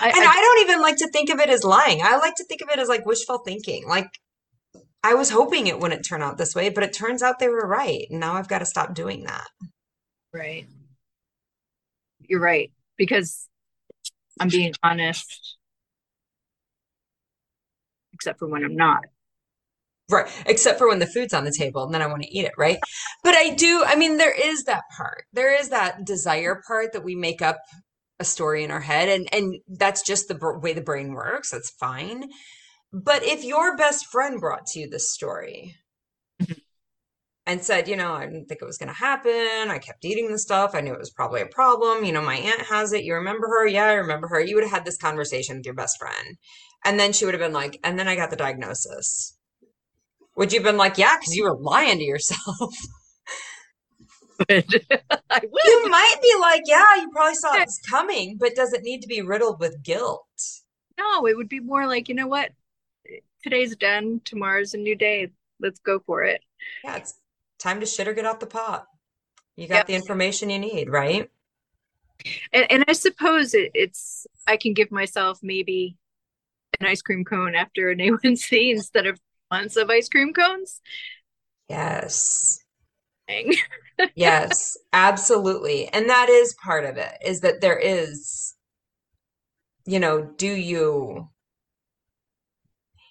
I, 0.00 0.09
And 0.09 0.16
I 0.16 0.30
I 0.30 0.40
don't 0.40 0.70
even 0.70 0.83
like 0.83 0.96
to 0.98 1.09
think 1.09 1.30
of 1.30 1.40
it 1.40 1.50
as 1.50 1.64
lying. 1.64 2.00
I 2.02 2.16
like 2.18 2.35
to 2.37 2.44
think 2.44 2.62
of 2.62 2.68
it 2.70 2.78
as 2.78 2.88
like 2.88 3.07
wishful 3.07 3.38
thinking. 3.38 3.87
Like 3.88 4.09
I 5.02 5.14
was 5.14 5.30
hoping 5.30 5.66
it 5.66 5.78
wouldn't 5.80 6.07
turn 6.07 6.22
out 6.22 6.38
this 6.38 6.54
way, 6.54 6.70
but 6.70 6.85
it 6.85 6.92
turns 6.94 7.22
out 7.22 7.38
they 7.38 7.48
were 7.48 7.66
right. 7.66 8.07
And 8.11 8.20
now 8.20 8.35
I've 8.35 8.48
got 8.48 8.61
to 8.61 8.66
stop 8.66 8.94
doing 8.94 9.24
that. 9.24 9.46
right. 10.33 10.66
You're 12.20 12.40
right. 12.40 12.72
Because 12.96 13.48
I'm 14.40 14.48
being 14.48 14.74
honest, 14.83 15.57
except 18.14 18.38
for 18.38 18.48
when 18.48 18.64
I'm 18.64 18.76
not. 18.76 19.02
Right. 20.11 20.28
Except 20.46 20.78
for 20.78 20.88
when 20.88 20.98
the 20.98 21.07
food's 21.07 21.33
on 21.35 21.44
the 21.44 21.54
table 21.57 21.85
and 21.85 21.94
then 21.94 22.02
I 22.02 22.07
want 22.07 22.22
to 22.22 22.38
eat 22.38 22.44
it, 22.44 22.52
right? 22.59 22.78
But 23.22 23.35
I 23.35 23.50
do, 23.54 23.83
I 23.87 23.96
mean, 23.96 24.18
there 24.18 24.35
is 24.35 24.64
that 24.64 24.83
part. 24.96 25.24
There 25.33 25.59
is 25.59 25.70
that 25.70 26.04
desire 26.04 26.62
part 26.66 26.92
that 26.92 27.04
we 27.04 27.14
make 27.14 27.40
up 27.42 27.59
a 28.20 28.24
story 28.24 28.64
in 28.64 28.70
our 28.70 28.81
head 28.81 29.09
and 29.09 29.29
and 29.33 29.57
that's 29.68 30.03
just 30.03 30.29
the 30.29 30.35
br- 30.35 30.59
way 30.59 30.72
the 30.72 30.81
brain 30.81 31.12
works. 31.14 31.50
That's 31.50 31.70
fine. 31.70 32.24
But 32.92 33.24
if 33.24 33.44
your 33.44 33.77
best 33.77 34.07
friend 34.07 34.40
brought 34.40 34.66
to 34.68 34.81
you 34.81 34.88
this 34.88 35.12
story 35.12 35.77
Mhm. 36.42 36.61
and 37.46 37.64
said, 37.64 37.88
you 37.88 37.96
know, 37.96 38.14
I 38.14 38.27
didn't 38.27 38.46
think 38.46 38.62
it 38.62 38.66
was 38.66 38.79
going 38.79 38.88
to 38.88 38.94
happen. 38.94 39.70
I 39.70 39.79
kept 39.79 40.05
eating 40.05 40.31
the 40.33 40.38
stuff. 40.38 40.74
I 40.74 40.81
knew 40.81 40.92
it 40.94 40.98
was 40.98 41.11
probably 41.11 41.42
a 41.42 41.46
problem. 41.46 42.05
You 42.05 42.12
know, 42.12 42.22
my 42.22 42.37
aunt 42.37 42.62
has 42.62 42.92
it. 42.92 43.05
You 43.05 43.14
remember 43.14 43.48
her? 43.48 43.66
Yeah, 43.66 43.85
I 43.87 43.94
remember 43.94 44.29
her. 44.29 44.40
You 44.40 44.55
would 44.57 44.64
have 44.64 44.72
had 44.72 44.85
this 44.85 44.96
conversation 44.98 45.57
with 45.59 45.66
your 45.66 45.74
best 45.74 45.98
friend. 45.98 46.37
And 46.85 46.98
then 47.00 47.12
she 47.12 47.24
would 47.24 47.35
have 47.35 47.40
been 47.40 47.53
like, 47.53 47.79
and 47.85 47.98
then 47.98 48.09
I 48.09 48.16
got 48.16 48.31
the 48.31 48.37
diagnosis. 48.37 49.37
Would 50.37 50.53
you 50.53 50.61
have 50.61 50.64
been 50.64 50.77
like, 50.77 50.98
yeah, 50.98 51.16
because 51.18 51.35
you 51.35 51.44
were 51.44 51.59
lying 51.59 51.98
to 51.98 52.05
yourself? 52.05 52.70
would. 54.38 54.87
I 55.31 55.40
would. 55.42 55.64
You 55.64 55.90
might 55.90 56.16
be 56.23 56.35
like, 56.40 56.62
yeah, 56.66 56.97
you 56.97 57.11
probably 57.11 57.35
saw 57.35 57.53
this 57.53 57.81
coming, 57.88 58.37
but 58.38 58.55
does 58.55 58.73
it 58.73 58.83
need 58.83 59.03
to 59.03 59.09
be 59.09 59.23
riddled 59.23 59.61
with 59.61 59.83
guilt? 59.83 60.25
No, 60.99 61.27
it 61.27 61.37
would 61.37 61.49
be 61.49 61.61
more 61.61 61.87
like, 61.87 62.09
you 62.09 62.14
know 62.14 62.27
what? 62.27 62.51
Today's 63.42 63.77
done. 63.77 64.20
Tomorrow's 64.25 64.75
a 64.75 64.79
new 64.79 64.94
day. 64.94 65.31
Let's 65.61 65.81
go 65.81 66.01
for 66.01 66.23
it. 66.23 66.40
Yeah, 66.83 66.97
it's 66.97 67.14
time 67.59 67.81
to 67.81 67.87
shit 67.87 68.09
or 68.09 68.14
get 68.14 68.27
out 68.27 68.40
the 68.40 68.47
pot. 68.47 68.87
You 69.57 69.68
got 69.68 69.75
yep. 69.75 69.87
the 69.87 69.94
information 69.94 70.51
you 70.51 70.59
need, 70.59 70.88
right? 70.88 71.31
And, 72.53 72.70
and 72.70 72.85
I 72.88 72.92
suppose 72.92 73.55
it, 73.55 73.70
it's, 73.75 74.27
I 74.47 74.57
can 74.57 74.73
give 74.73 74.90
myself 74.90 75.40
maybe 75.42 75.97
an 76.81 76.87
ice 76.87 77.03
cream 77.03 77.25
cone 77.25 77.55
after 77.55 77.90
an 77.90 77.99
A1C 77.99 78.70
instead 78.75 79.07
of 79.07 79.20
months 79.51 79.77
of 79.77 79.90
ice 79.90 80.09
cream 80.09 80.33
cones. 80.33 80.81
Yes. 81.68 82.63
yes, 84.14 84.76
absolutely. 84.92 85.88
And 85.88 86.08
that 86.08 86.28
is 86.28 86.54
part 86.62 86.84
of 86.84 86.96
it 86.96 87.12
is 87.24 87.40
that 87.40 87.60
there 87.60 87.78
is, 87.78 88.54
you 89.87 90.00
know, 90.00 90.22
do 90.37 90.48
you 90.48 91.28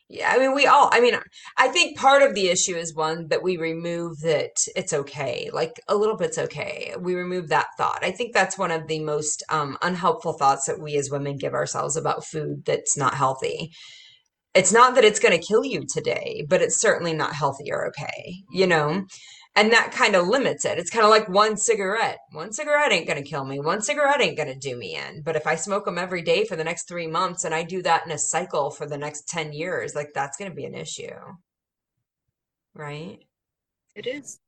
yeah, 0.09 0.29
I 0.31 0.37
mean, 0.37 0.53
we 0.53 0.67
all, 0.67 0.89
I 0.91 0.99
mean, 1.01 1.15
I 1.57 1.69
think 1.69 1.97
part 1.97 2.21
of 2.21 2.35
the 2.35 2.49
issue 2.49 2.75
is 2.75 2.93
one 2.93 3.29
that 3.29 3.41
we 3.41 3.57
remove 3.57 4.19
that 4.19 4.51
it's 4.75 4.93
okay, 4.93 5.49
like 5.51 5.71
a 5.87 5.95
little 5.95 6.15
bit's 6.17 6.37
okay. 6.37 6.93
We 6.99 7.15
remove 7.15 7.47
that 7.49 7.67
thought. 7.79 8.03
I 8.03 8.11
think 8.11 8.31
that's 8.33 8.57
one 8.57 8.69
of 8.69 8.87
the 8.87 8.99
most 8.99 9.41
um, 9.49 9.75
unhelpful 9.81 10.33
thoughts 10.33 10.65
that 10.65 10.79
we 10.79 10.97
as 10.97 11.09
women 11.09 11.37
give 11.37 11.53
ourselves 11.53 11.95
about 11.97 12.25
food 12.25 12.63
that's 12.65 12.95
not 12.95 13.15
healthy. 13.15 13.71
It's 14.53 14.71
not 14.73 14.95
that 14.95 15.03
it's 15.05 15.19
going 15.19 15.39
to 15.39 15.45
kill 15.45 15.65
you 15.65 15.83
today, 15.91 16.45
but 16.47 16.61
it's 16.61 16.79
certainly 16.79 17.13
not 17.13 17.33
healthy 17.33 17.71
or 17.71 17.87
okay, 17.87 18.35
you 18.51 18.67
know? 18.67 19.05
And 19.55 19.71
that 19.71 19.91
kind 19.91 20.15
of 20.15 20.27
limits 20.27 20.65
it. 20.65 20.79
It's 20.79 20.89
kind 20.89 21.05
of 21.05 21.11
like 21.11 21.29
one 21.29 21.57
cigarette. 21.57 22.17
One 22.31 22.51
cigarette 22.53 22.91
ain't 22.91 23.07
going 23.07 23.23
to 23.23 23.29
kill 23.29 23.45
me. 23.45 23.59
One 23.59 23.81
cigarette 23.81 24.21
ain't 24.21 24.37
going 24.37 24.51
to 24.51 24.57
do 24.57 24.75
me 24.75 24.95
in. 24.95 25.21
But 25.21 25.35
if 25.35 25.45
I 25.45 25.55
smoke 25.55 25.85
them 25.85 25.99
every 25.99 26.23
day 26.23 26.45
for 26.45 26.55
the 26.55 26.63
next 26.63 26.87
three 26.87 27.07
months 27.07 27.43
and 27.43 27.53
I 27.53 27.63
do 27.63 27.81
that 27.83 28.05
in 28.05 28.11
a 28.11 28.17
cycle 28.17 28.71
for 28.71 28.87
the 28.87 28.97
next 28.97 29.27
10 29.27 29.53
years, 29.53 29.93
like 29.93 30.09
that's 30.13 30.37
going 30.37 30.49
to 30.49 30.55
be 30.55 30.65
an 30.65 30.73
issue. 30.73 31.13
Right? 32.73 33.19
It 33.95 34.07
is. 34.07 34.39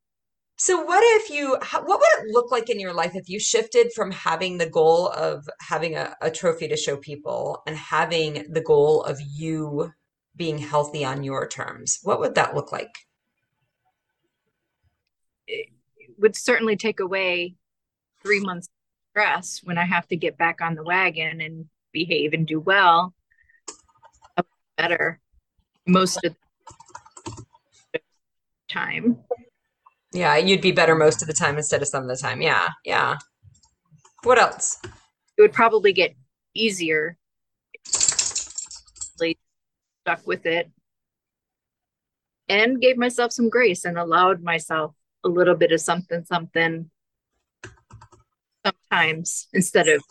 So, 0.58 0.82
what 0.82 1.04
if 1.22 1.30
you, 1.30 1.58
what 1.58 1.86
would 1.86 2.26
it 2.26 2.32
look 2.32 2.50
like 2.50 2.70
in 2.70 2.80
your 2.80 2.94
life 2.94 3.12
if 3.14 3.28
you 3.28 3.40
shifted 3.40 3.92
from 3.94 4.10
having 4.10 4.58
the 4.58 4.70
goal 4.70 5.10
of 5.10 5.48
having 5.60 5.96
a, 5.96 6.16
a 6.22 6.32
trophy 6.32 6.70
to 6.70 6.78
show 6.78 6.96
people 6.96 7.62
and 7.68 7.76
having 7.76 8.46
the 8.50 8.62
goal 8.62 9.04
of 9.04 9.20
you 9.20 9.92
being 10.36 10.58
healthy 10.58 11.04
on 11.04 11.24
your 11.24 11.46
terms? 11.46 12.00
What 12.04 12.22
would 12.22 12.36
that 12.36 12.56
look 12.56 12.72
like? 12.72 13.05
Would 16.26 16.36
certainly 16.36 16.76
take 16.76 17.00
away 17.00 17.54
three 18.24 18.40
months 18.40 18.68
stress 19.12 19.62
when 19.64 19.78
I 19.78 19.86
have 19.86 20.08
to 20.08 20.16
get 20.16 20.40
back 20.40 20.60
on 20.60 20.74
the 20.74 20.84
wagon 20.84 21.40
and 21.40 21.68
behave 21.94 22.34
and 22.34 22.48
do 22.48 22.60
well 22.60 23.14
better 24.76 25.20
most 25.86 26.26
of 26.26 26.36
the 27.94 28.00
time. 28.68 29.20
Yeah, 30.14 30.36
you'd 30.38 30.62
be 30.62 30.72
better 30.72 30.96
most 30.96 31.22
of 31.22 31.28
the 31.28 31.34
time 31.36 31.58
instead 31.58 31.84
of 31.84 31.90
some 31.90 32.02
of 32.02 32.10
the 32.10 32.18
time. 32.18 32.42
Yeah, 32.42 32.70
yeah. 32.84 33.18
What 34.24 34.40
else? 34.40 34.80
It 35.38 35.44
would 35.44 35.54
probably 35.54 35.94
get 35.94 36.16
easier. 36.56 37.18
Stuck 37.86 39.36
with 40.26 40.48
it 40.48 40.72
and 42.50 42.82
gave 42.82 42.98
myself 42.98 43.32
some 43.32 43.50
grace 43.50 43.86
and 43.86 44.00
allowed 44.00 44.42
myself 44.42 44.96
a 45.26 45.30
little 45.30 45.56
bit 45.56 45.72
of 45.72 45.82
something 45.82 46.24
something 46.24 46.90
sometimes 48.66 49.48
instead 49.54 49.88
of 49.88 50.02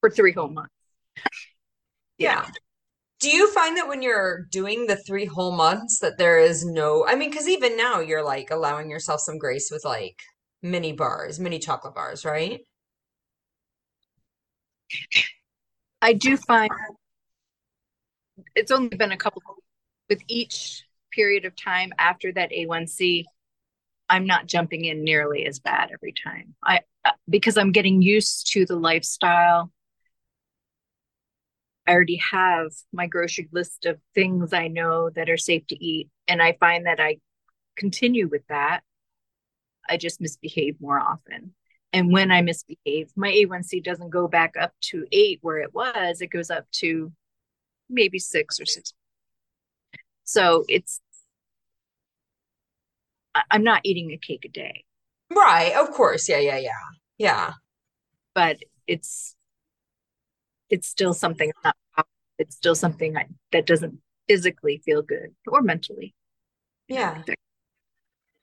for 0.00 0.10
three 0.10 0.32
whole 0.32 0.48
months. 0.48 0.74
Yeah. 2.18 2.46
Do 3.18 3.30
you 3.30 3.50
find 3.50 3.76
that 3.78 3.88
when 3.88 4.00
you're 4.00 4.46
doing 4.50 4.86
the 4.86 4.94
three 4.94 5.24
whole 5.24 5.50
months 5.50 5.98
that 6.00 6.18
there 6.18 6.38
is 6.38 6.64
no 6.64 7.04
I 7.06 7.16
mean 7.16 7.32
cuz 7.32 7.48
even 7.48 7.76
now 7.76 7.98
you're 7.98 8.22
like 8.22 8.50
allowing 8.50 8.90
yourself 8.90 9.20
some 9.20 9.38
grace 9.38 9.70
with 9.72 9.84
like 9.84 10.20
mini 10.62 10.92
bars, 10.92 11.40
mini 11.40 11.58
chocolate 11.58 11.94
bars, 11.94 12.24
right? 12.24 12.60
I 16.00 16.12
do 16.12 16.36
find 16.36 16.70
it's 18.54 18.70
only 18.70 18.96
been 18.96 19.12
a 19.12 19.16
couple 19.16 19.42
with 20.08 20.20
each 20.28 20.84
period 21.12 21.44
of 21.44 21.56
time 21.56 21.92
after 21.98 22.32
that 22.32 22.52
A1C 22.52 23.24
I'm 24.12 24.26
not 24.26 24.46
jumping 24.46 24.84
in 24.84 25.04
nearly 25.04 25.46
as 25.46 25.58
bad 25.58 25.88
every 25.90 26.12
time. 26.12 26.54
I 26.62 26.80
uh, 27.02 27.12
because 27.30 27.56
I'm 27.56 27.72
getting 27.72 28.02
used 28.02 28.52
to 28.52 28.66
the 28.66 28.76
lifestyle. 28.76 29.72
I 31.86 31.92
already 31.92 32.20
have 32.30 32.72
my 32.92 33.06
grocery 33.06 33.48
list 33.52 33.86
of 33.86 33.98
things 34.14 34.52
I 34.52 34.68
know 34.68 35.08
that 35.10 35.30
are 35.30 35.38
safe 35.38 35.66
to 35.68 35.84
eat 35.84 36.10
and 36.28 36.42
I 36.42 36.58
find 36.60 36.86
that 36.86 37.00
I 37.00 37.16
continue 37.74 38.28
with 38.28 38.46
that. 38.48 38.82
I 39.88 39.96
just 39.96 40.20
misbehave 40.20 40.76
more 40.78 41.00
often. 41.00 41.54
And 41.94 42.12
when 42.12 42.30
I 42.30 42.42
misbehave, 42.42 43.10
my 43.16 43.32
A1C 43.32 43.82
doesn't 43.82 44.10
go 44.10 44.28
back 44.28 44.54
up 44.60 44.74
to 44.90 45.06
8 45.10 45.38
where 45.40 45.58
it 45.58 45.74
was, 45.74 46.20
it 46.20 46.28
goes 46.28 46.50
up 46.50 46.66
to 46.72 47.12
maybe 47.88 48.18
6 48.18 48.60
or 48.60 48.66
6. 48.66 48.92
So 50.24 50.66
it's 50.68 51.00
I'm 53.50 53.64
not 53.64 53.82
eating 53.84 54.12
a 54.12 54.18
cake 54.18 54.44
a 54.44 54.48
day. 54.48 54.84
Right. 55.34 55.72
Of 55.74 55.90
course. 55.92 56.28
Yeah. 56.28 56.38
Yeah. 56.38 56.58
Yeah. 56.58 56.70
Yeah. 57.18 57.52
But 58.34 58.58
it's 58.86 59.34
it's 60.70 60.88
still 60.88 61.14
something. 61.14 61.52
It's 62.38 62.56
still 62.56 62.74
something 62.74 63.16
that 63.52 63.66
doesn't 63.66 63.98
physically 64.28 64.82
feel 64.84 65.02
good 65.02 65.34
or 65.46 65.62
mentally. 65.62 66.14
Yeah. 66.88 67.22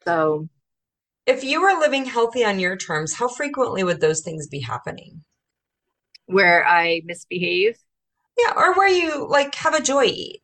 So, 0.06 0.48
if 1.26 1.44
you 1.44 1.62
were 1.62 1.80
living 1.80 2.06
healthy 2.06 2.46
on 2.46 2.60
your 2.60 2.78
terms, 2.78 3.14
how 3.14 3.28
frequently 3.28 3.84
would 3.84 4.00
those 4.00 4.22
things 4.22 4.48
be 4.48 4.60
happening? 4.60 5.24
Where 6.26 6.66
I 6.66 7.02
misbehave? 7.06 7.78
Yeah, 8.38 8.54
or 8.56 8.74
where 8.76 8.88
you 8.88 9.28
like 9.28 9.54
have 9.56 9.74
a 9.74 9.82
joy 9.82 10.06
eat. 10.06 10.42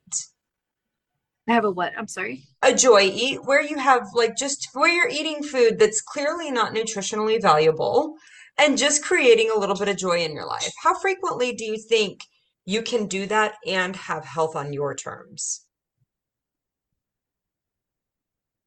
Have 1.53 1.65
a 1.65 1.71
what? 1.71 1.93
I'm 1.97 2.08
sorry 2.08 2.43
a 2.65 2.73
joy 2.73 3.01
eat 3.01 3.45
where 3.45 3.62
you 3.62 3.77
have 3.77 4.08
like 4.13 4.36
just 4.36 4.69
where 4.73 4.89
you're 4.89 5.10
eating 5.10 5.43
food 5.43 5.77
that's 5.77 6.01
clearly 6.01 6.49
not 6.49 6.73
nutritionally 6.73 7.39
valuable 7.39 8.15
and 8.58 8.77
just 8.77 9.03
creating 9.03 9.51
a 9.53 9.60
little 9.60 9.75
bit 9.75 9.89
of 9.89 9.97
joy 9.97 10.19
in 10.23 10.34
your 10.34 10.47
life. 10.47 10.71
How 10.81 10.97
frequently 10.97 11.53
do 11.53 11.65
you 11.65 11.77
think 11.77 12.21
you 12.65 12.81
can 12.81 13.08
do 13.08 13.27
that 13.27 13.55
and 13.67 13.95
have 13.95 14.25
health 14.25 14.55
on 14.55 14.73
your 14.73 14.95
terms? 14.95 15.62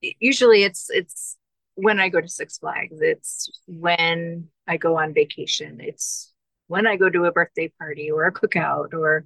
Usually 0.01 0.63
it's 0.63 0.91
it's 0.91 1.37
when 1.75 1.99
I 1.99 2.09
go 2.09 2.21
to 2.21 2.29
Six 2.29 2.59
Flags, 2.59 3.01
it's 3.01 3.51
when 3.67 4.49
I 4.67 4.77
go 4.77 4.97
on 4.99 5.15
vacation, 5.15 5.81
it's 5.81 6.33
when 6.69 6.87
I 6.87 6.97
go 6.97 7.11
to 7.11 7.25
a 7.25 7.33
birthday 7.33 7.73
party 7.79 8.11
or 8.11 8.27
a 8.27 8.33
cookout 8.33 8.95
or 8.95 9.25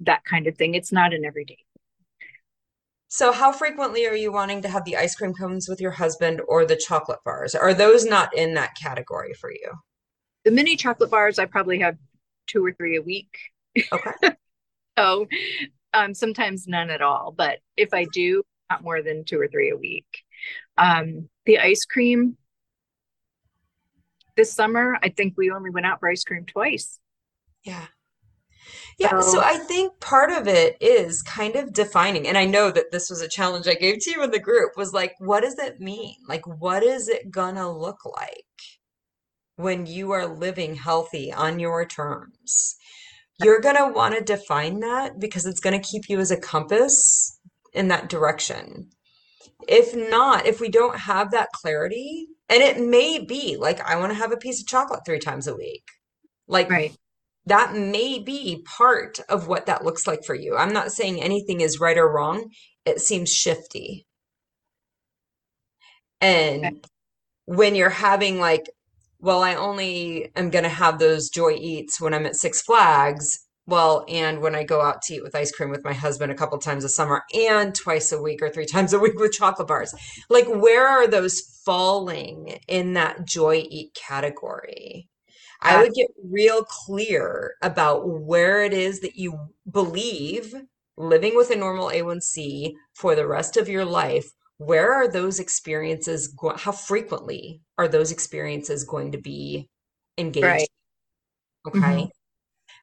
that 0.00 0.24
kind 0.24 0.46
of 0.46 0.56
thing. 0.56 0.74
It's 0.74 0.92
not 0.92 1.12
an 1.12 1.24
everyday 1.26 1.65
so, 3.08 3.32
how 3.32 3.52
frequently 3.52 4.06
are 4.06 4.16
you 4.16 4.32
wanting 4.32 4.62
to 4.62 4.68
have 4.68 4.84
the 4.84 4.96
ice 4.96 5.14
cream 5.14 5.32
cones 5.32 5.68
with 5.68 5.80
your 5.80 5.92
husband 5.92 6.40
or 6.48 6.64
the 6.64 6.76
chocolate 6.76 7.20
bars? 7.24 7.54
Are 7.54 7.72
those 7.72 8.04
not 8.04 8.36
in 8.36 8.54
that 8.54 8.76
category 8.80 9.32
for 9.34 9.50
you? 9.50 9.72
The 10.44 10.50
mini 10.50 10.76
chocolate 10.76 11.10
bars, 11.10 11.38
I 11.38 11.44
probably 11.46 11.80
have 11.80 11.96
two 12.46 12.64
or 12.64 12.72
three 12.72 12.96
a 12.96 13.02
week. 13.02 13.38
Okay. 13.92 14.10
so, 14.98 15.26
um, 15.92 16.14
sometimes 16.14 16.66
none 16.66 16.90
at 16.90 17.02
all. 17.02 17.32
But 17.36 17.58
if 17.76 17.94
I 17.94 18.06
do, 18.12 18.42
not 18.70 18.82
more 18.82 19.02
than 19.02 19.24
two 19.24 19.40
or 19.40 19.48
three 19.48 19.70
a 19.70 19.76
week. 19.76 20.24
Um, 20.76 21.28
the 21.44 21.58
ice 21.58 21.84
cream 21.84 22.36
this 24.36 24.52
summer, 24.52 24.98
I 25.02 25.08
think 25.08 25.34
we 25.36 25.50
only 25.50 25.70
went 25.70 25.86
out 25.86 26.00
for 26.00 26.08
ice 26.08 26.24
cream 26.24 26.44
twice. 26.44 26.98
Yeah. 27.62 27.86
Yeah, 28.98 29.20
so, 29.20 29.32
so 29.32 29.40
I 29.42 29.58
think 29.58 30.00
part 30.00 30.30
of 30.30 30.48
it 30.48 30.76
is 30.80 31.22
kind 31.22 31.54
of 31.56 31.72
defining, 31.72 32.26
and 32.26 32.38
I 32.38 32.46
know 32.46 32.70
that 32.70 32.92
this 32.92 33.10
was 33.10 33.20
a 33.20 33.28
challenge 33.28 33.68
I 33.68 33.74
gave 33.74 33.98
to 34.00 34.10
you 34.10 34.22
in 34.22 34.30
the 34.30 34.38
group 34.38 34.72
was 34.76 34.92
like, 34.92 35.14
what 35.18 35.42
does 35.42 35.58
it 35.58 35.80
mean? 35.80 36.16
Like, 36.28 36.46
what 36.46 36.82
is 36.82 37.08
it 37.08 37.30
gonna 37.30 37.70
look 37.70 38.04
like 38.04 38.44
when 39.56 39.86
you 39.86 40.12
are 40.12 40.26
living 40.26 40.76
healthy 40.76 41.32
on 41.32 41.58
your 41.58 41.84
terms? 41.84 42.76
You're 43.38 43.60
gonna 43.60 43.92
want 43.92 44.14
to 44.14 44.24
define 44.24 44.80
that 44.80 45.20
because 45.20 45.44
it's 45.44 45.60
gonna 45.60 45.80
keep 45.80 46.08
you 46.08 46.18
as 46.18 46.30
a 46.30 46.40
compass 46.40 47.38
in 47.74 47.88
that 47.88 48.08
direction. 48.08 48.88
If 49.68 49.94
not, 49.94 50.46
if 50.46 50.58
we 50.58 50.70
don't 50.70 50.98
have 50.98 51.32
that 51.32 51.52
clarity, 51.52 52.28
and 52.48 52.62
it 52.62 52.80
may 52.80 53.18
be 53.22 53.56
like, 53.58 53.80
I 53.80 53.96
want 53.96 54.12
to 54.12 54.18
have 54.18 54.32
a 54.32 54.36
piece 54.36 54.60
of 54.60 54.66
chocolate 54.66 55.00
three 55.04 55.18
times 55.18 55.46
a 55.46 55.56
week. 55.56 55.84
Like, 56.46 56.70
right 56.70 56.96
that 57.46 57.74
may 57.74 58.18
be 58.18 58.62
part 58.64 59.20
of 59.28 59.46
what 59.46 59.66
that 59.66 59.84
looks 59.84 60.06
like 60.06 60.24
for 60.24 60.34
you. 60.34 60.56
I'm 60.56 60.72
not 60.72 60.92
saying 60.92 61.22
anything 61.22 61.60
is 61.60 61.80
right 61.80 61.96
or 61.96 62.12
wrong. 62.12 62.50
It 62.84 63.00
seems 63.00 63.32
shifty. 63.32 64.06
And 66.20 66.84
when 67.46 67.74
you're 67.74 67.90
having 67.90 68.40
like, 68.40 68.68
well, 69.20 69.42
I 69.42 69.54
only 69.54 70.30
am 70.36 70.50
going 70.50 70.64
to 70.64 70.68
have 70.70 70.98
those 70.98 71.30
joy 71.30 71.56
eats 71.58 72.00
when 72.00 72.14
I'm 72.14 72.26
at 72.26 72.36
Six 72.36 72.62
Flags. 72.62 73.38
Well, 73.66 74.04
and 74.08 74.40
when 74.40 74.54
I 74.54 74.62
go 74.62 74.80
out 74.80 75.02
to 75.02 75.14
eat 75.14 75.22
with 75.22 75.34
ice 75.34 75.50
cream 75.50 75.70
with 75.70 75.84
my 75.84 75.92
husband 75.92 76.30
a 76.30 76.36
couple 76.36 76.58
times 76.58 76.84
a 76.84 76.88
summer 76.88 77.22
and 77.34 77.74
twice 77.74 78.12
a 78.12 78.20
week 78.22 78.42
or 78.42 78.50
three 78.50 78.66
times 78.72 78.92
a 78.92 78.98
week 78.98 79.18
with 79.18 79.32
chocolate 79.32 79.68
bars. 79.68 79.94
Like, 80.28 80.46
where 80.46 80.86
are 80.86 81.06
those 81.06 81.40
falling 81.64 82.58
in 82.68 82.94
that 82.94 83.24
joy 83.24 83.64
eat 83.68 83.94
category? 83.94 85.08
I 85.62 85.76
would 85.76 85.94
get 85.94 86.08
real 86.22 86.64
clear 86.64 87.54
about 87.62 88.08
where 88.08 88.62
it 88.62 88.72
is 88.72 89.00
that 89.00 89.16
you 89.16 89.50
believe 89.70 90.54
living 90.96 91.36
with 91.36 91.50
a 91.50 91.56
normal 91.56 91.90
A1C 91.90 92.76
for 92.94 93.14
the 93.14 93.26
rest 93.26 93.56
of 93.56 93.68
your 93.68 93.84
life. 93.84 94.26
Where 94.58 94.92
are 94.92 95.08
those 95.08 95.38
experiences? 95.40 96.28
Go- 96.28 96.56
how 96.56 96.72
frequently 96.72 97.60
are 97.78 97.88
those 97.88 98.10
experiences 98.12 98.84
going 98.84 99.12
to 99.12 99.18
be 99.18 99.68
engaged? 100.18 100.66
Right. 100.66 100.68
Okay. 101.66 102.04
hmm 102.04 102.10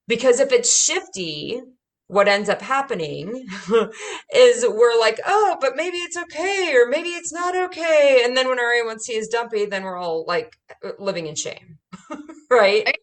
Because 0.08 0.40
if 0.40 0.52
it's 0.52 0.76
shifty, 0.84 1.62
what 2.08 2.28
ends 2.28 2.50
up 2.50 2.62
happening 2.62 3.46
is 4.36 4.66
we're 4.68 5.00
like, 5.00 5.20
oh, 5.26 5.58
but 5.62 5.76
maybe 5.76 5.98
it's 5.98 6.18
okay, 6.18 6.74
or 6.76 6.88
maybe 6.88 7.10
it's 7.10 7.34
not 7.34 7.56
okay. 7.56 8.22
And 8.26 8.36
then 8.38 8.50
when 8.50 8.60
our 8.60 8.74
A1C 8.74 9.14
is 9.14 9.28
dumpy, 9.30 9.66
then 9.66 9.84
we're 9.84 9.98
all 9.98 10.26
like 10.28 10.58
living 11.00 11.28
in 11.28 11.36
shame, 11.36 11.80
right? 12.50 12.98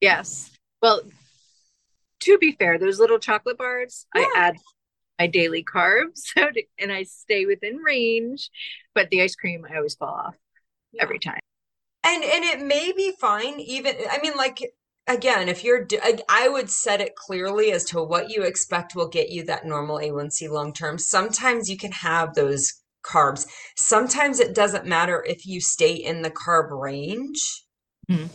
Yes. 0.00 0.50
Well, 0.82 1.02
to 2.20 2.38
be 2.38 2.52
fair, 2.52 2.78
those 2.78 2.98
little 2.98 3.18
chocolate 3.18 3.58
bars, 3.58 4.06
I 4.14 4.30
add 4.36 4.56
my 5.18 5.26
daily 5.26 5.62
carbs 5.64 6.10
so 6.34 6.50
to- 6.50 6.64
and 6.78 6.92
I 6.92 7.04
stay 7.04 7.46
within 7.46 7.76
range, 7.78 8.50
but 8.94 9.10
the 9.10 9.22
ice 9.22 9.34
cream 9.36 9.66
I 9.70 9.76
always 9.76 9.94
fall 9.94 10.14
off 10.14 10.36
Yeah. 10.92 11.02
every 11.02 11.18
time. 11.18 11.40
And 12.06 12.22
and 12.22 12.44
it 12.44 12.60
may 12.60 12.92
be 12.92 13.12
fine 13.18 13.58
even 13.60 13.94
I 14.10 14.18
mean 14.20 14.34
like 14.36 14.58
again 15.06 15.48
if 15.48 15.64
you're 15.64 15.86
I 16.28 16.48
would 16.48 16.68
set 16.68 17.00
it 17.00 17.16
clearly 17.16 17.72
as 17.72 17.84
to 17.86 18.02
what 18.02 18.28
you 18.30 18.42
expect 18.42 18.94
will 18.94 19.08
get 19.08 19.30
you 19.30 19.44
that 19.44 19.64
normal 19.64 19.98
A1C 19.98 20.48
long 20.50 20.72
term. 20.74 20.98
Sometimes 20.98 21.70
you 21.70 21.78
can 21.78 21.92
have 21.92 22.34
those 22.34 22.74
carbs. 23.06 23.46
Sometimes 23.76 24.38
it 24.40 24.54
doesn't 24.54 24.86
matter 24.86 25.24
if 25.26 25.46
you 25.46 25.60
stay 25.62 25.94
in 25.94 26.20
the 26.22 26.30
carb 26.30 26.70
range. 26.70 27.64
Mhm. 28.10 28.28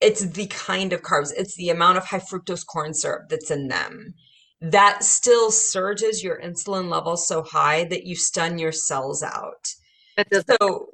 It's 0.00 0.26
the 0.26 0.46
kind 0.46 0.92
of 0.92 1.02
carbs, 1.02 1.32
it's 1.36 1.56
the 1.56 1.70
amount 1.70 1.98
of 1.98 2.06
high 2.06 2.20
fructose 2.20 2.66
corn 2.66 2.94
syrup 2.94 3.28
that's 3.28 3.50
in 3.50 3.68
them. 3.68 4.14
That 4.60 5.04
still 5.04 5.50
surges 5.50 6.22
your 6.22 6.40
insulin 6.40 6.88
levels 6.88 7.26
so 7.26 7.42
high 7.42 7.84
that 7.84 8.04
you 8.04 8.16
stun 8.16 8.58
your 8.58 8.72
cells 8.72 9.22
out. 9.22 9.66
So, 10.32 10.88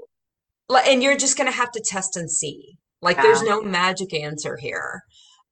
and 0.87 1.03
you're 1.03 1.17
just 1.17 1.37
going 1.37 1.51
to 1.51 1.57
have 1.57 1.71
to 1.73 1.83
test 1.85 2.17
and 2.17 2.31
see. 2.31 2.79
Like, 3.03 3.21
there's 3.23 3.43
no 3.43 3.63
magic 3.63 4.13
answer 4.15 4.57
here. 4.57 5.03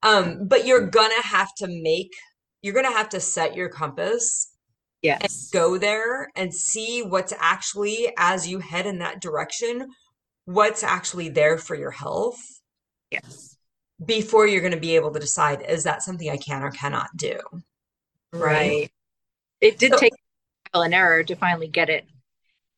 Um, 0.03 0.47
but 0.47 0.65
you're 0.65 0.87
gonna 0.87 1.21
have 1.21 1.53
to 1.57 1.67
make, 1.67 2.11
you're 2.61 2.73
gonna 2.73 2.91
have 2.91 3.09
to 3.09 3.19
set 3.19 3.55
your 3.55 3.69
compass 3.69 4.51
and 5.03 5.21
Yes. 5.21 5.49
go 5.51 5.77
there 5.77 6.29
and 6.35 6.53
see 6.53 7.01
what's 7.01 7.33
actually, 7.37 8.13
as 8.17 8.47
you 8.47 8.59
head 8.59 8.85
in 8.85 8.99
that 8.99 9.21
direction, 9.21 9.87
what's 10.45 10.83
actually 10.83 11.29
there 11.29 11.57
for 11.57 11.75
your 11.75 11.91
health 11.91 12.39
Yes. 13.11 13.57
before 14.05 14.47
you're 14.47 14.61
going 14.61 14.73
to 14.73 14.79
be 14.79 14.95
able 14.95 15.11
to 15.11 15.19
decide, 15.19 15.61
is 15.67 15.83
that 15.83 16.03
something 16.03 16.29
I 16.29 16.37
can 16.37 16.63
or 16.63 16.71
cannot 16.71 17.09
do? 17.15 17.39
Right? 18.31 18.41
Right. 18.41 18.91
It 19.61 19.77
did 19.79 19.93
So, 19.93 19.97
take 19.97 20.13
trial 20.71 20.83
and 20.83 20.93
error 20.93 21.23
to 21.23 21.35
finally 21.35 21.67
get 21.67 21.89
it. 21.89 22.05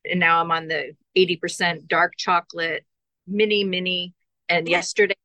And 0.09 0.19
now 0.19 0.41
I'm 0.41 0.51
on 0.51 0.67
the 0.67 0.95
80% 1.17 1.87
dark 1.87 2.13
chocolate 2.17 2.85
mini 3.27 3.63
mini 3.63 4.13
and 4.49 4.67
yesterday 4.67 5.15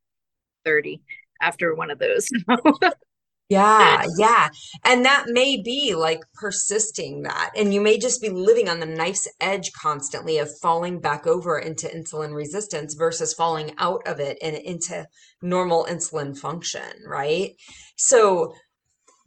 30 0.64 1.00
after 1.40 1.74
one 1.74 1.90
of 1.90 1.98
those. 1.98 2.28
Yeah, 3.48 4.02
yeah. 4.18 4.48
And 4.84 5.04
that 5.04 5.26
may 5.28 5.62
be 5.62 5.94
like 5.94 6.20
persisting 6.34 7.22
that. 7.22 7.52
And 7.56 7.72
you 7.72 7.80
may 7.80 7.96
just 7.96 8.20
be 8.20 8.28
living 8.28 8.68
on 8.68 8.80
the 8.80 8.86
knife's 8.86 9.28
edge 9.40 9.70
constantly 9.72 10.38
of 10.38 10.50
falling 10.60 10.98
back 11.00 11.28
over 11.28 11.56
into 11.56 11.86
insulin 11.86 12.34
resistance 12.34 12.94
versus 12.94 13.32
falling 13.34 13.72
out 13.78 14.02
of 14.06 14.18
it 14.18 14.36
and 14.42 14.56
into 14.56 15.06
normal 15.42 15.86
insulin 15.88 16.36
function, 16.36 16.82
right? 17.06 17.52
So 17.96 18.52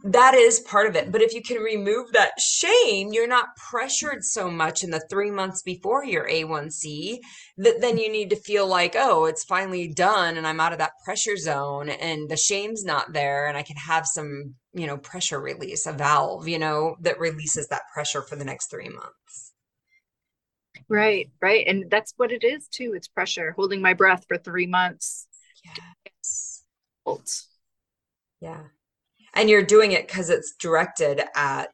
that 0.03 0.33
is 0.33 0.61
part 0.61 0.87
of 0.87 0.95
it. 0.95 1.11
But 1.11 1.21
if 1.21 1.33
you 1.33 1.41
can 1.41 1.57
remove 1.57 2.13
that 2.13 2.39
shame, 2.39 3.11
you're 3.11 3.27
not 3.27 3.55
pressured 3.57 4.23
so 4.23 4.49
much 4.49 4.83
in 4.83 4.91
the 4.91 5.03
three 5.09 5.29
months 5.29 5.61
before 5.61 6.05
your 6.05 6.27
A1C 6.27 7.17
that 7.57 7.81
then 7.81 7.97
you 7.97 8.09
need 8.09 8.29
to 8.29 8.37
feel 8.37 8.65
like, 8.65 8.95
oh, 8.97 9.25
it's 9.25 9.43
finally 9.43 9.87
done 9.87 10.37
and 10.37 10.47
I'm 10.47 10.61
out 10.61 10.71
of 10.71 10.79
that 10.79 10.93
pressure 11.03 11.35
zone 11.35 11.89
and 11.89 12.29
the 12.29 12.37
shame's 12.37 12.85
not 12.85 13.11
there 13.11 13.47
and 13.47 13.57
I 13.57 13.63
can 13.63 13.75
have 13.75 14.05
some, 14.05 14.55
you 14.73 14.87
know, 14.87 14.97
pressure 14.97 15.39
release, 15.39 15.85
a 15.85 15.91
valve, 15.91 16.47
you 16.47 16.59
know, 16.59 16.95
that 17.01 17.19
releases 17.19 17.67
that 17.67 17.81
pressure 17.93 18.21
for 18.21 18.37
the 18.37 18.45
next 18.45 18.69
three 18.69 18.89
months. 18.89 19.53
Right, 20.87 21.29
right. 21.41 21.67
And 21.67 21.89
that's 21.91 22.13
what 22.15 22.31
it 22.31 22.43
is 22.43 22.67
too. 22.67 22.93
It's 22.95 23.07
pressure, 23.09 23.51
holding 23.51 23.81
my 23.81 23.93
breath 23.93 24.25
for 24.27 24.37
three 24.37 24.65
months. 24.65 25.27
Yes. 25.63 26.63
Yeah. 28.39 28.61
And 29.39 29.49
you're 29.49 29.63
doing 29.63 29.93
it 29.93 30.05
because 30.05 30.29
it's 30.29 30.53
directed 30.59 31.21
at 31.33 31.71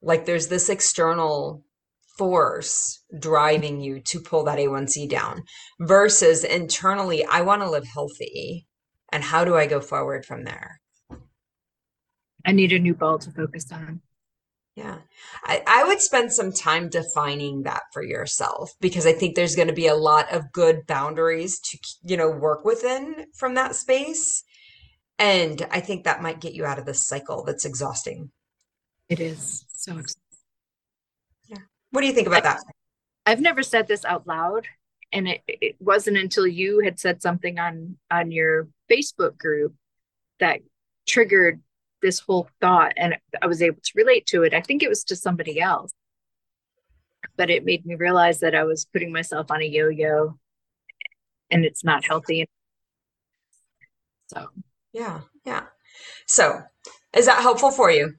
like 0.00 0.26
there's 0.26 0.46
this 0.46 0.68
external 0.68 1.64
force 2.16 3.02
driving 3.18 3.80
you 3.80 3.98
to 4.02 4.20
pull 4.20 4.44
that 4.44 4.60
A1C 4.60 5.08
down 5.08 5.42
versus 5.80 6.44
internally, 6.44 7.24
I 7.24 7.40
want 7.40 7.62
to 7.62 7.68
live 7.68 7.84
healthy. 7.92 8.68
And 9.10 9.24
how 9.24 9.44
do 9.44 9.56
I 9.56 9.66
go 9.66 9.80
forward 9.80 10.24
from 10.24 10.44
there? 10.44 10.80
I 12.46 12.52
need 12.52 12.72
a 12.72 12.78
new 12.78 12.94
ball 12.94 13.18
to 13.18 13.32
focus 13.32 13.66
on. 13.72 14.00
Yeah. 14.76 14.98
I, 15.42 15.64
I 15.66 15.84
would 15.84 16.00
spend 16.00 16.32
some 16.32 16.52
time 16.52 16.88
defining 16.88 17.64
that 17.64 17.82
for 17.92 18.04
yourself 18.04 18.70
because 18.80 19.04
I 19.04 19.12
think 19.12 19.34
there's 19.34 19.56
going 19.56 19.66
to 19.66 19.74
be 19.74 19.88
a 19.88 19.96
lot 19.96 20.32
of 20.32 20.52
good 20.52 20.86
boundaries 20.86 21.58
to, 21.58 21.78
you 22.04 22.16
know, 22.16 22.30
work 22.30 22.64
within 22.64 23.26
from 23.34 23.54
that 23.54 23.74
space. 23.74 24.44
And 25.18 25.66
I 25.70 25.80
think 25.80 26.04
that 26.04 26.22
might 26.22 26.40
get 26.40 26.54
you 26.54 26.64
out 26.64 26.78
of 26.78 26.86
this 26.86 27.06
cycle 27.06 27.44
that's 27.44 27.64
exhausting. 27.64 28.30
It 29.08 29.20
is 29.20 29.64
so 29.68 29.98
exciting. 29.98 30.22
Yeah. 31.48 31.58
What 31.90 32.00
do 32.00 32.06
you 32.06 32.12
think 32.12 32.26
about 32.26 32.42
that? 32.42 32.60
I've 33.24 33.40
never 33.40 33.62
said 33.62 33.86
this 33.86 34.04
out 34.04 34.26
loud, 34.26 34.66
and 35.12 35.28
it, 35.28 35.42
it 35.46 35.76
wasn't 35.78 36.16
until 36.16 36.46
you 36.46 36.80
had 36.80 36.98
said 36.98 37.22
something 37.22 37.58
on 37.58 37.98
on 38.10 38.32
your 38.32 38.68
Facebook 38.90 39.38
group 39.38 39.74
that 40.40 40.60
triggered 41.06 41.60
this 42.00 42.18
whole 42.18 42.48
thought, 42.60 42.92
and 42.96 43.16
I 43.40 43.46
was 43.46 43.62
able 43.62 43.80
to 43.80 43.92
relate 43.94 44.26
to 44.26 44.42
it. 44.42 44.54
I 44.54 44.60
think 44.60 44.82
it 44.82 44.88
was 44.88 45.04
to 45.04 45.14
somebody 45.14 45.60
else, 45.60 45.92
but 47.36 47.48
it 47.48 47.64
made 47.64 47.86
me 47.86 47.94
realize 47.94 48.40
that 48.40 48.56
I 48.56 48.64
was 48.64 48.86
putting 48.86 49.12
myself 49.12 49.52
on 49.52 49.62
a 49.62 49.66
yo-yo, 49.66 50.36
and 51.50 51.64
it's 51.64 51.84
not 51.84 52.04
healthy. 52.04 52.48
So 54.34 54.48
Yeah. 54.92 55.20
Yeah. 55.44 55.64
So, 56.26 56.62
is 57.14 57.26
that 57.26 57.42
helpful 57.42 57.70
for 57.70 57.90
you? 57.90 58.14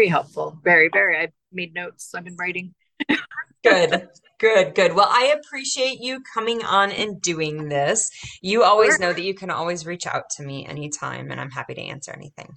very 0.00 0.08
helpful, 0.08 0.58
very 0.64 0.88
very. 0.92 1.16
I 1.16 1.28
made 1.52 1.74
notes. 1.74 2.14
I've 2.14 2.24
been 2.24 2.36
writing. 2.36 2.74
Good, 3.62 4.08
good, 4.38 4.74
good. 4.74 4.94
Well, 4.94 5.08
I 5.10 5.34
appreciate 5.38 6.00
you 6.00 6.22
coming 6.32 6.64
on 6.64 6.90
and 6.90 7.20
doing 7.20 7.68
this. 7.68 8.08
You 8.40 8.62
always 8.62 8.98
know 8.98 9.12
that 9.12 9.22
you 9.22 9.34
can 9.34 9.50
always 9.50 9.84
reach 9.84 10.06
out 10.06 10.30
to 10.36 10.42
me 10.42 10.66
anytime, 10.66 11.30
and 11.30 11.38
I'm 11.38 11.50
happy 11.50 11.74
to 11.74 11.82
answer 11.82 12.10
anything. 12.12 12.54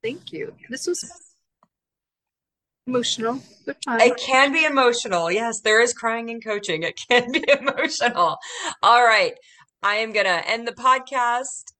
Thank 0.00 0.32
you. 0.32 0.54
This 0.70 0.86
was 0.86 1.04
emotional. 2.86 3.40
It 3.66 4.16
can 4.16 4.52
be 4.52 4.64
emotional. 4.64 5.32
Yes, 5.32 5.60
there 5.60 5.80
is 5.80 5.92
crying 5.92 6.30
and 6.30 6.44
coaching. 6.44 6.84
It 6.84 7.00
can 7.08 7.32
be 7.32 7.44
emotional. 7.60 8.36
All 8.82 9.04
right. 9.04 9.34
I 9.82 9.96
am 9.96 10.12
going 10.12 10.26
to 10.26 10.48
end 10.48 10.68
the 10.68 10.72
podcast 10.72 11.72